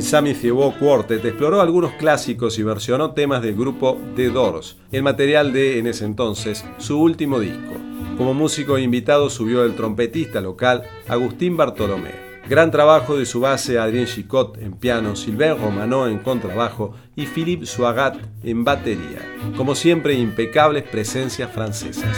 El 0.00 0.06
Sammy 0.06 0.32
Thibault 0.32 0.78
Quartet 0.78 1.22
exploró 1.26 1.60
algunos 1.60 1.92
clásicos 1.92 2.58
y 2.58 2.62
versionó 2.62 3.10
temas 3.10 3.42
del 3.42 3.54
grupo 3.54 4.00
The 4.16 4.30
Doors, 4.30 4.78
el 4.92 5.02
material 5.02 5.52
de, 5.52 5.78
en 5.78 5.86
ese 5.86 6.06
entonces, 6.06 6.64
su 6.78 6.98
último 6.98 7.38
disco. 7.38 7.74
Como 8.16 8.32
músico 8.32 8.78
invitado 8.78 9.28
subió 9.28 9.62
el 9.62 9.76
trompetista 9.76 10.40
local 10.40 10.84
Agustín 11.06 11.58
Bartolomé. 11.58 12.12
Gran 12.48 12.70
trabajo 12.70 13.18
de 13.18 13.26
su 13.26 13.40
base 13.40 13.78
Adrien 13.78 14.06
Chicot 14.06 14.56
en 14.62 14.72
piano, 14.72 15.16
Sylvain 15.16 15.58
Romano 15.58 16.08
en 16.08 16.20
contrabajo 16.20 16.94
y 17.14 17.26
Philippe 17.26 17.66
Suagat 17.66 18.16
en 18.42 18.64
batería. 18.64 19.20
Como 19.54 19.74
siempre, 19.74 20.14
impecables 20.14 20.84
presencias 20.84 21.52
francesas. 21.52 22.16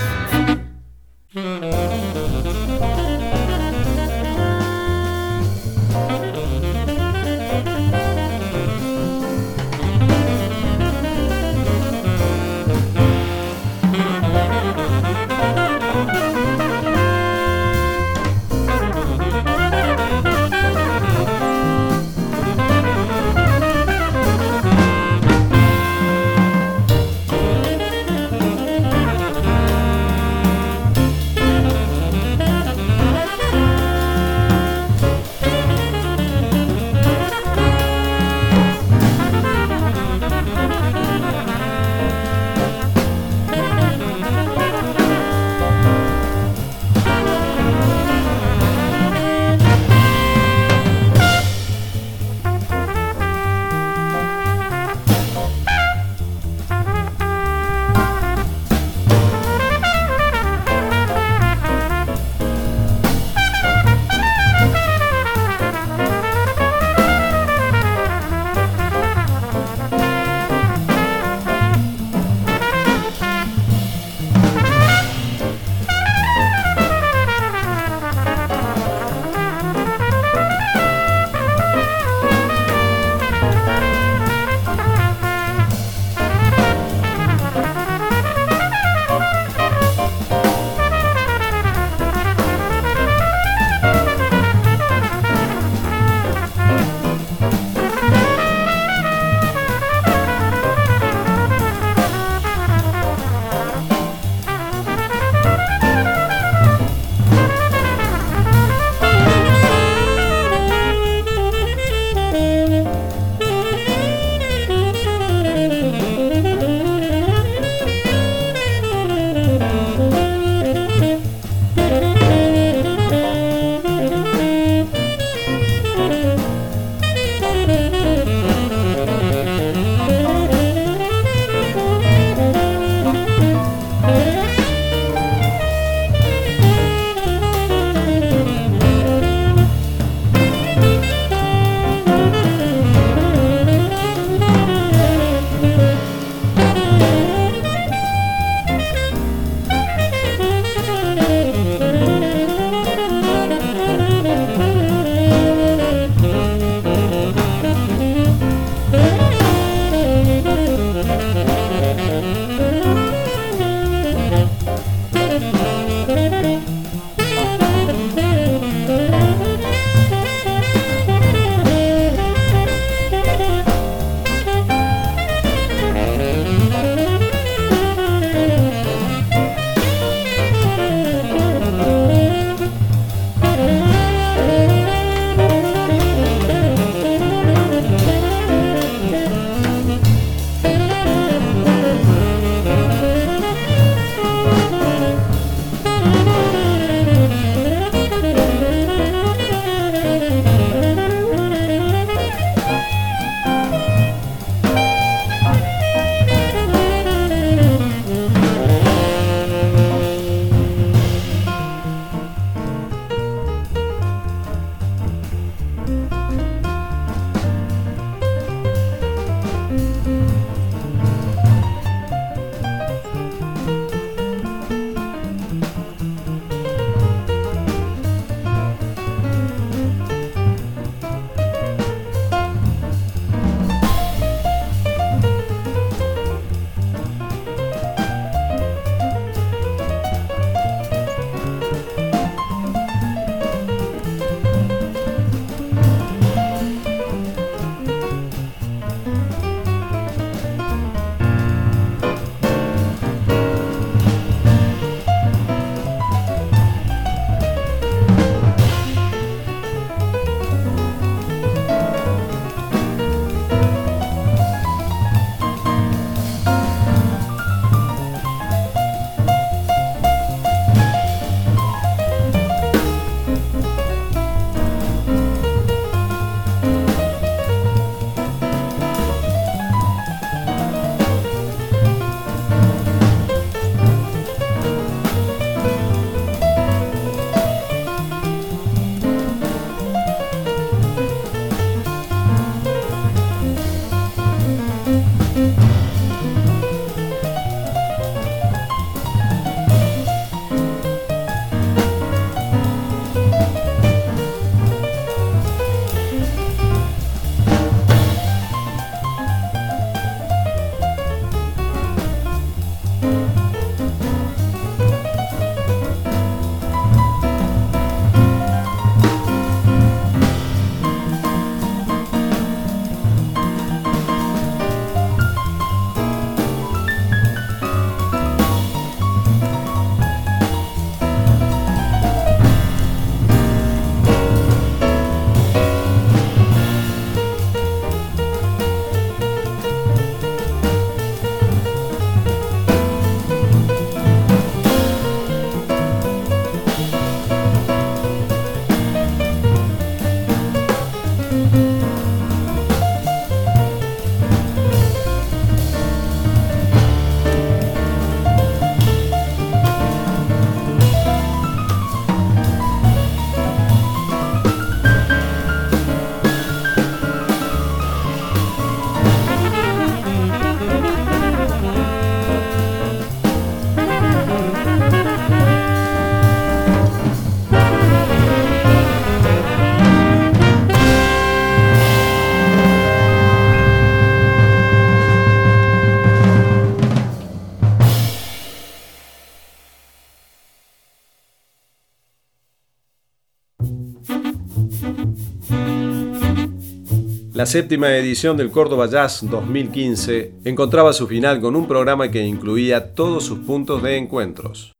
La 397.42 397.46
séptima 397.46 397.90
edición 397.96 398.36
del 398.36 398.52
Córdoba 398.52 398.86
Jazz 398.86 399.28
2015 399.28 400.34
encontraba 400.44 400.92
su 400.92 401.08
final 401.08 401.40
con 401.40 401.56
un 401.56 401.66
programa 401.66 402.08
que 402.08 402.24
incluía 402.24 402.94
todos 402.94 403.24
sus 403.24 403.40
puntos 403.40 403.82
de 403.82 403.96
encuentros. 403.96 404.70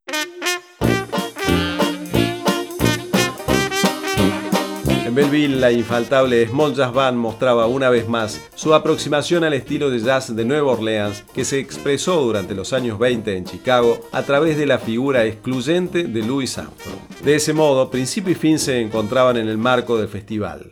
En 5.05 5.13
Belleville, 5.13 5.59
la 5.59 5.73
infaltable 5.73 6.47
Small 6.47 6.73
Jazz 6.73 6.95
Band 6.95 7.19
mostraba 7.19 7.67
una 7.67 7.91
vez 7.91 8.09
más 8.09 8.41
su 8.55 8.73
aproximación 8.75 9.43
al 9.43 9.55
estilo 9.55 9.91
de 9.91 9.99
jazz 9.99 10.33
de 10.35 10.45
Nueva 10.45 10.71
Orleans 10.71 11.25
que 11.35 11.45
se 11.45 11.59
expresó 11.59 12.23
durante 12.23 12.55
los 12.55 12.73
años 12.73 12.97
20 12.97 13.39
en 13.39 13.45
Chicago 13.45 13.99
a 14.13 14.23
través 14.23 14.57
de 14.57 14.67
la 14.67 14.79
figura 14.79 15.25
excluyente 15.25 16.05
de 16.05 16.23
Louis 16.23 16.57
Armstrong. 16.57 16.97
De 17.25 17.35
ese 17.35 17.55
modo, 17.55 17.91
principio 17.91 18.31
y 18.31 18.37
fin 18.37 18.61
se 18.61 18.81
encontraban 18.81 19.37
en 19.37 19.49
el 19.49 19.59
marco 19.59 19.99
del 19.99 20.07
festival. 20.07 20.69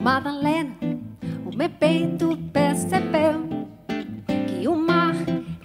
bebeito 1.61 2.35
pé. 2.51 2.70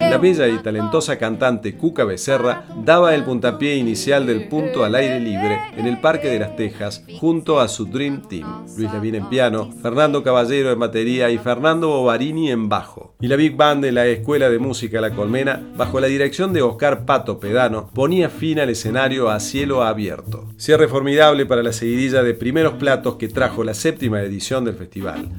La 0.09 0.17
bella 0.17 0.47
y 0.47 0.57
talentosa 0.59 1.17
cantante 1.17 1.75
Cuca 1.75 2.05
Becerra 2.05 2.65
daba 2.83 3.13
el 3.13 3.25
puntapié 3.25 3.75
inicial 3.75 4.25
del 4.25 4.47
punto 4.47 4.85
al 4.85 4.95
aire 4.95 5.19
libre 5.19 5.59
en 5.75 5.85
el 5.85 5.99
Parque 5.99 6.29
de 6.29 6.39
las 6.39 6.55
Tejas 6.55 7.03
junto 7.19 7.59
a 7.59 7.67
su 7.67 7.85
Dream 7.85 8.21
Team. 8.21 8.65
Luis 8.77 8.91
Levin 8.93 9.15
en 9.15 9.29
piano, 9.29 9.69
Fernando 9.81 10.23
Caballero 10.23 10.71
en 10.71 10.79
batería 10.79 11.29
y 11.29 11.37
Fernando 11.37 11.89
Bovarini 11.89 12.51
en 12.51 12.69
bajo. 12.69 13.15
Y 13.19 13.27
la 13.27 13.35
Big 13.35 13.57
Band 13.57 13.83
de 13.83 13.91
la 13.91 14.05
Escuela 14.07 14.49
de 14.49 14.59
Música 14.59 15.01
La 15.01 15.11
Colmena, 15.11 15.61
bajo 15.75 15.99
la 15.99 16.07
dirección 16.07 16.53
de 16.53 16.61
Oscar 16.61 17.05
Pato 17.05 17.39
Pedano, 17.39 17.89
ponía 17.93 18.29
fin 18.29 18.59
al 18.59 18.69
escenario 18.69 19.29
a 19.29 19.39
cielo 19.41 19.83
abierto. 19.83 20.47
Cierre 20.57 20.87
formidable 20.87 21.45
para 21.45 21.63
la 21.63 21.73
seguidilla 21.73 22.23
de 22.23 22.33
primeros 22.33 22.73
platos 22.73 23.15
que 23.15 23.27
trajo 23.27 23.63
la 23.63 23.73
séptima 23.73 24.21
edición 24.21 24.63
del 24.63 24.75
festival. 24.75 25.29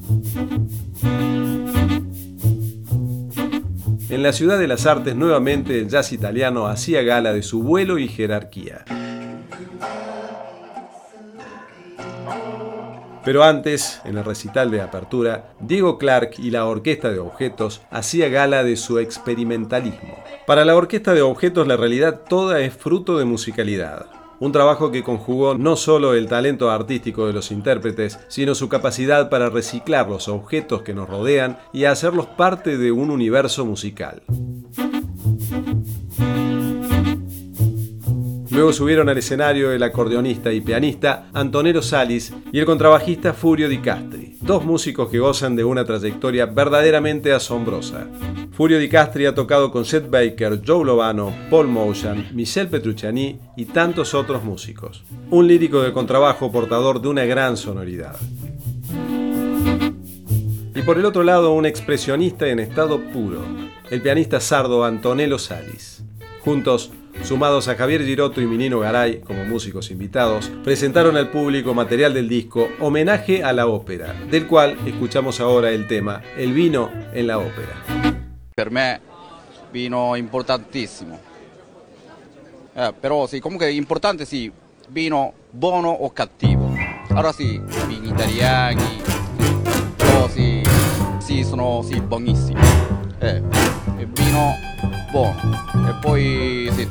En 4.09 4.23
la 4.23 4.33
ciudad 4.33 4.57
de 4.57 4.67
las 4.67 4.87
artes 4.87 5.15
nuevamente 5.15 5.77
el 5.77 5.87
jazz 5.87 6.11
italiano 6.13 6.65
hacía 6.65 7.03
gala 7.03 7.31
de 7.31 7.43
su 7.43 7.61
vuelo 7.61 7.99
y 7.99 8.07
jerarquía. 8.07 8.83
Pero 13.23 13.43
antes, 13.43 14.01
en 14.05 14.17
el 14.17 14.25
recital 14.25 14.71
de 14.71 14.81
apertura, 14.81 15.53
Diego 15.59 15.99
Clark 15.99 16.39
y 16.39 16.49
la 16.49 16.65
Orquesta 16.65 17.11
de 17.11 17.19
Objetos 17.19 17.83
hacía 17.91 18.29
gala 18.29 18.63
de 18.63 18.77
su 18.77 18.97
experimentalismo. 18.97 20.17
Para 20.47 20.65
la 20.65 20.75
Orquesta 20.75 21.13
de 21.13 21.21
Objetos 21.21 21.67
la 21.67 21.77
realidad 21.77 22.21
toda 22.27 22.61
es 22.61 22.73
fruto 22.73 23.19
de 23.19 23.25
musicalidad. 23.25 24.07
Un 24.39 24.51
trabajo 24.51 24.91
que 24.91 25.03
conjugó 25.03 25.55
no 25.55 25.75
solo 25.75 26.13
el 26.13 26.27
talento 26.27 26.71
artístico 26.71 27.27
de 27.27 27.33
los 27.33 27.51
intérpretes, 27.51 28.19
sino 28.29 28.55
su 28.55 28.69
capacidad 28.69 29.29
para 29.29 29.49
reciclar 29.49 30.09
los 30.09 30.29
objetos 30.29 30.81
que 30.81 30.93
nos 30.93 31.09
rodean 31.09 31.59
y 31.73 31.85
hacerlos 31.85 32.25
parte 32.25 32.77
de 32.77 32.91
un 32.91 33.09
universo 33.09 33.65
musical. 33.65 34.23
Luego 38.59 38.73
subieron 38.73 39.07
al 39.07 39.17
escenario 39.17 39.71
el 39.71 39.81
acordeonista 39.81 40.51
y 40.51 40.59
pianista 40.59 41.29
Antonero 41.33 41.81
Salis 41.81 42.33
y 42.51 42.59
el 42.59 42.65
contrabajista 42.65 43.31
Furio 43.31 43.69
Di 43.69 43.77
Castri, 43.77 44.37
dos 44.41 44.65
músicos 44.65 45.09
que 45.09 45.19
gozan 45.19 45.55
de 45.55 45.63
una 45.63 45.85
trayectoria 45.85 46.45
verdaderamente 46.45 47.31
asombrosa. 47.31 48.09
Furio 48.51 48.77
Di 48.77 48.89
Castri 48.89 49.25
ha 49.27 49.33
tocado 49.33 49.71
con 49.71 49.85
Seth 49.85 50.09
Baker, 50.09 50.59
Joe 50.67 50.83
Lovano, 50.83 51.33
Paul 51.49 51.69
Motion, 51.69 52.27
Michel 52.33 52.67
Petrucciani 52.67 53.39
y 53.55 53.63
tantos 53.63 54.13
otros 54.13 54.43
músicos. 54.43 55.05
Un 55.29 55.47
lírico 55.47 55.81
de 55.81 55.93
contrabajo 55.93 56.51
portador 56.51 57.01
de 57.01 57.07
una 57.07 57.23
gran 57.23 57.55
sonoridad. 57.55 58.17
Y 60.75 60.81
por 60.81 60.97
el 60.97 61.05
otro 61.05 61.23
lado, 61.23 61.53
un 61.53 61.65
expresionista 61.65 62.45
en 62.49 62.59
estado 62.59 62.99
puro, 63.13 63.41
el 63.89 64.01
pianista 64.01 64.41
sardo 64.41 64.83
Antonello 64.83 65.39
Salis. 65.39 66.03
Juntos, 66.41 66.91
sumados 67.23 67.67
a 67.67 67.75
Javier 67.75 68.03
Giroto 68.03 68.41
y 68.41 68.45
Minino 68.45 68.79
Garay 68.79 69.19
como 69.21 69.43
músicos 69.45 69.91
invitados, 69.91 70.51
presentaron 70.63 71.17
al 71.17 71.29
público 71.29 71.73
material 71.73 72.13
del 72.13 72.27
disco 72.27 72.69
Homenaje 72.79 73.43
a 73.43 73.53
la 73.53 73.67
Ópera, 73.67 74.13
del 74.29 74.47
cual 74.47 74.77
escuchamos 74.85 75.39
ahora 75.39 75.71
el 75.71 75.87
tema 75.87 76.21
El 76.37 76.53
vino 76.53 76.89
en 77.13 77.27
la 77.27 77.37
ópera. 77.39 77.83
per 78.55 78.71
me 78.71 78.99
vino 79.71 80.15
importantissimo. 80.15 81.19
Eh, 82.75 82.93
però 82.99 83.27
sì, 83.27 83.39
comunque 83.39 83.71
importante 83.71 84.25
sì, 84.25 84.51
vino 84.89 85.33
buono 85.49 85.89
o 85.89 86.11
cattivo. 86.11 86.73
Allora 87.09 87.31
sì, 87.31 87.61
vini 87.87 88.09
italiani, 88.09 89.01
però 89.95 90.27
sì, 90.27 90.61
sì 91.19 91.43
sono 91.43 91.81
sì, 91.83 91.99
buonissimi. 92.01 92.59
Eh, 93.19 93.41
vino 94.13 94.53
buono 95.11 95.58
e 95.89 95.93
poi 95.99 96.69
sì, 96.75 96.87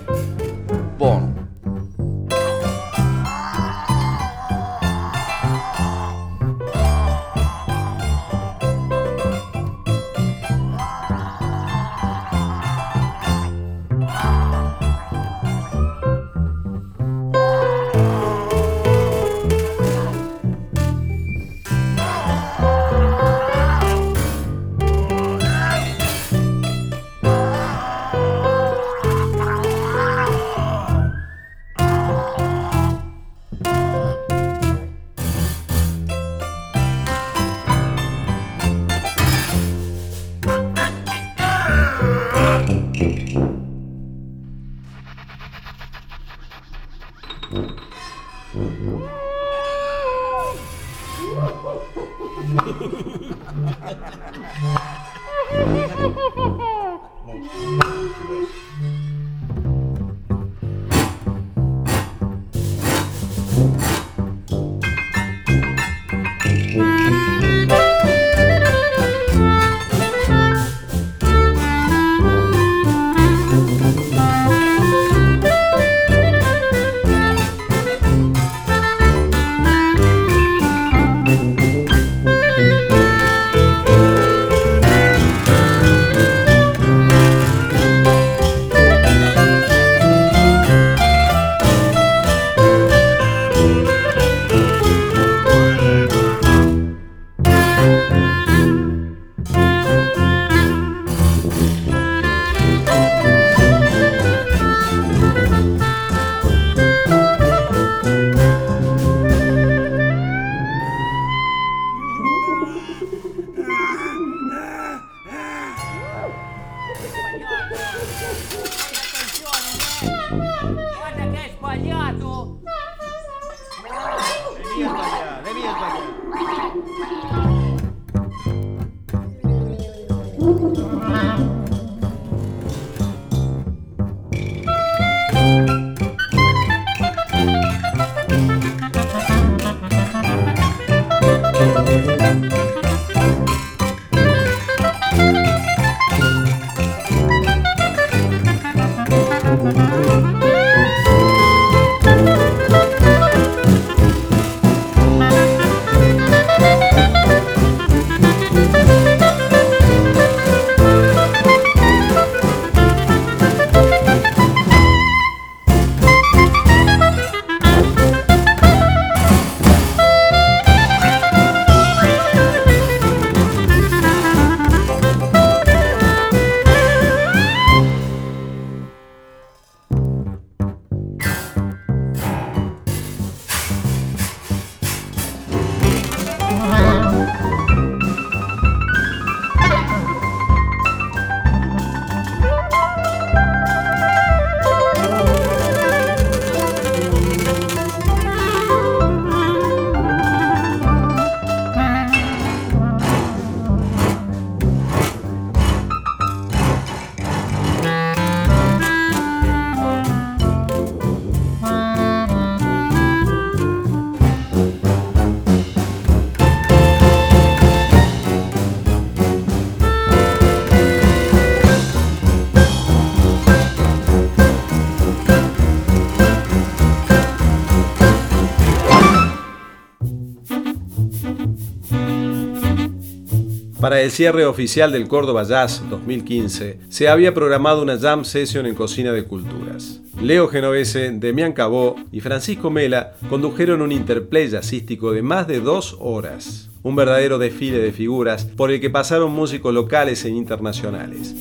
Para 233.81 234.01
el 234.03 234.11
cierre 234.11 234.45
oficial 234.45 234.91
del 234.91 235.07
Córdoba 235.07 235.45
Jazz 235.45 235.85
2015, 235.89 236.81
se 236.89 237.09
había 237.09 237.33
programado 237.33 237.81
una 237.81 237.97
jam 237.97 238.25
session 238.25 238.67
en 238.67 238.75
Cocina 238.75 239.13
de 239.13 239.23
Culturas. 239.23 240.01
Leo 240.21 240.49
Genovese, 240.49 241.13
Demián 241.13 241.53
Cabó 241.53 241.95
y 242.11 242.19
Francisco 242.19 242.71
Mela 242.71 243.13
condujeron 243.31 243.81
un 243.81 243.93
interplay 243.93 244.49
jazzístico 244.49 245.13
de 245.13 245.23
más 245.23 245.47
de 245.47 245.61
dos 245.61 245.97
horas. 246.01 246.71
Un 246.83 246.97
verdadero 246.97 247.39
desfile 247.39 247.79
de 247.79 247.93
figuras 247.93 248.45
por 248.47 248.73
el 248.73 248.81
que 248.81 248.91
pasaron 248.91 249.31
músicos 249.31 249.73
locales 249.73 250.25
e 250.25 250.31
internacionales. 250.31 251.37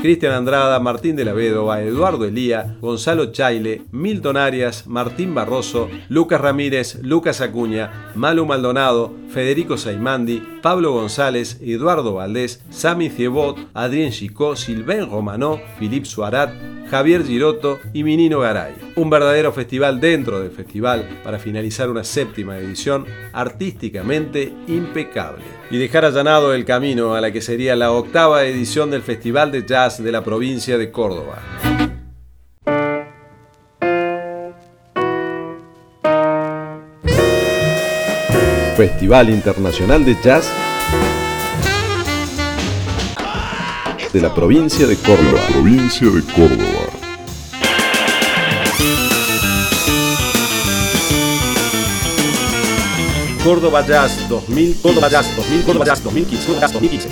Cristian 0.00 0.32
Andrada, 0.32 0.78
Martín 0.78 1.16
de 1.16 1.24
la 1.24 1.32
Vedova, 1.32 1.82
Eduardo 1.82 2.24
Elía, 2.24 2.76
Gonzalo 2.80 3.32
Chaile, 3.32 3.82
Milton 3.90 4.36
Arias, 4.36 4.86
Martín 4.86 5.34
Barroso, 5.34 5.88
Lucas 6.08 6.40
Ramírez, 6.40 7.00
Lucas 7.02 7.40
Acuña, 7.40 8.12
Malu 8.14 8.46
Maldonado, 8.46 9.12
Federico 9.30 9.76
Saimandi, 9.76 10.40
Pablo 10.62 10.92
González, 10.92 11.58
Eduardo 11.60 12.14
Valdés, 12.14 12.62
Sami 12.70 13.10
Ciebot, 13.10 13.58
Adrien 13.74 14.12
Chicó, 14.12 14.54
Silvain 14.54 15.10
Romanó, 15.10 15.60
Philippe 15.80 16.06
Suarat, 16.06 16.50
Javier 16.88 17.24
Giroto 17.24 17.78
y 17.92 18.04
Minino 18.04 18.38
Garay. 18.38 18.74
Un 18.94 19.10
verdadero 19.10 19.52
festival 19.52 20.00
dentro 20.00 20.40
del 20.40 20.52
festival 20.52 21.20
para 21.24 21.40
finalizar 21.40 21.90
una 21.90 22.04
séptima 22.04 22.56
edición 22.56 23.04
artísticamente 23.32 24.52
impecable 24.68 25.57
y 25.70 25.78
dejar 25.78 26.04
allanado 26.04 26.54
el 26.54 26.64
camino 26.64 27.14
a 27.14 27.20
la 27.20 27.30
que 27.30 27.40
sería 27.40 27.76
la 27.76 27.92
octava 27.92 28.44
edición 28.44 28.90
del 28.90 29.02
Festival 29.02 29.52
de 29.52 29.64
Jazz 29.66 30.02
de 30.02 30.12
la 30.12 30.24
provincia 30.24 30.78
de 30.78 30.90
Córdoba. 30.90 31.42
Festival 38.76 39.30
Internacional 39.30 40.04
de 40.04 40.16
Jazz 40.22 40.52
de 44.12 44.20
la 44.20 44.34
provincia 44.34 44.86
de 44.86 44.96
Córdoba. 44.96 46.97
Córdoba 53.48 53.82
Jazz 53.82 54.28
2000, 54.28 54.74
Córdoba 54.82 55.08
Jazz 55.08 55.34
2000, 55.34 55.62
Córdoba 55.62 55.86
Jazz 55.86 56.02
2015, 56.04 56.44
Córdoba 56.44 56.60
Jazz 56.60 56.72
2015. 56.74 57.08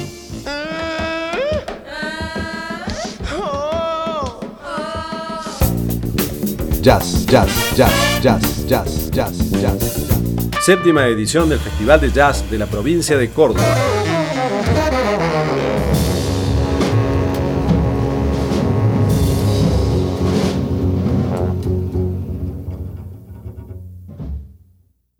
Jazz, 6.82 7.26
jazz, 7.26 7.50
jazz, 7.74 8.20
jazz, 8.22 8.66
jazz, 8.66 9.10
jazz, 9.10 9.50
jazz. 9.62 10.06
Séptima 10.60 11.06
edición 11.06 11.48
del 11.48 11.58
Festival 11.58 12.02
de 12.02 12.12
Jazz 12.12 12.50
de 12.50 12.58
la 12.58 12.66
provincia 12.66 13.16
de 13.16 13.30
Córdoba. 13.30 13.74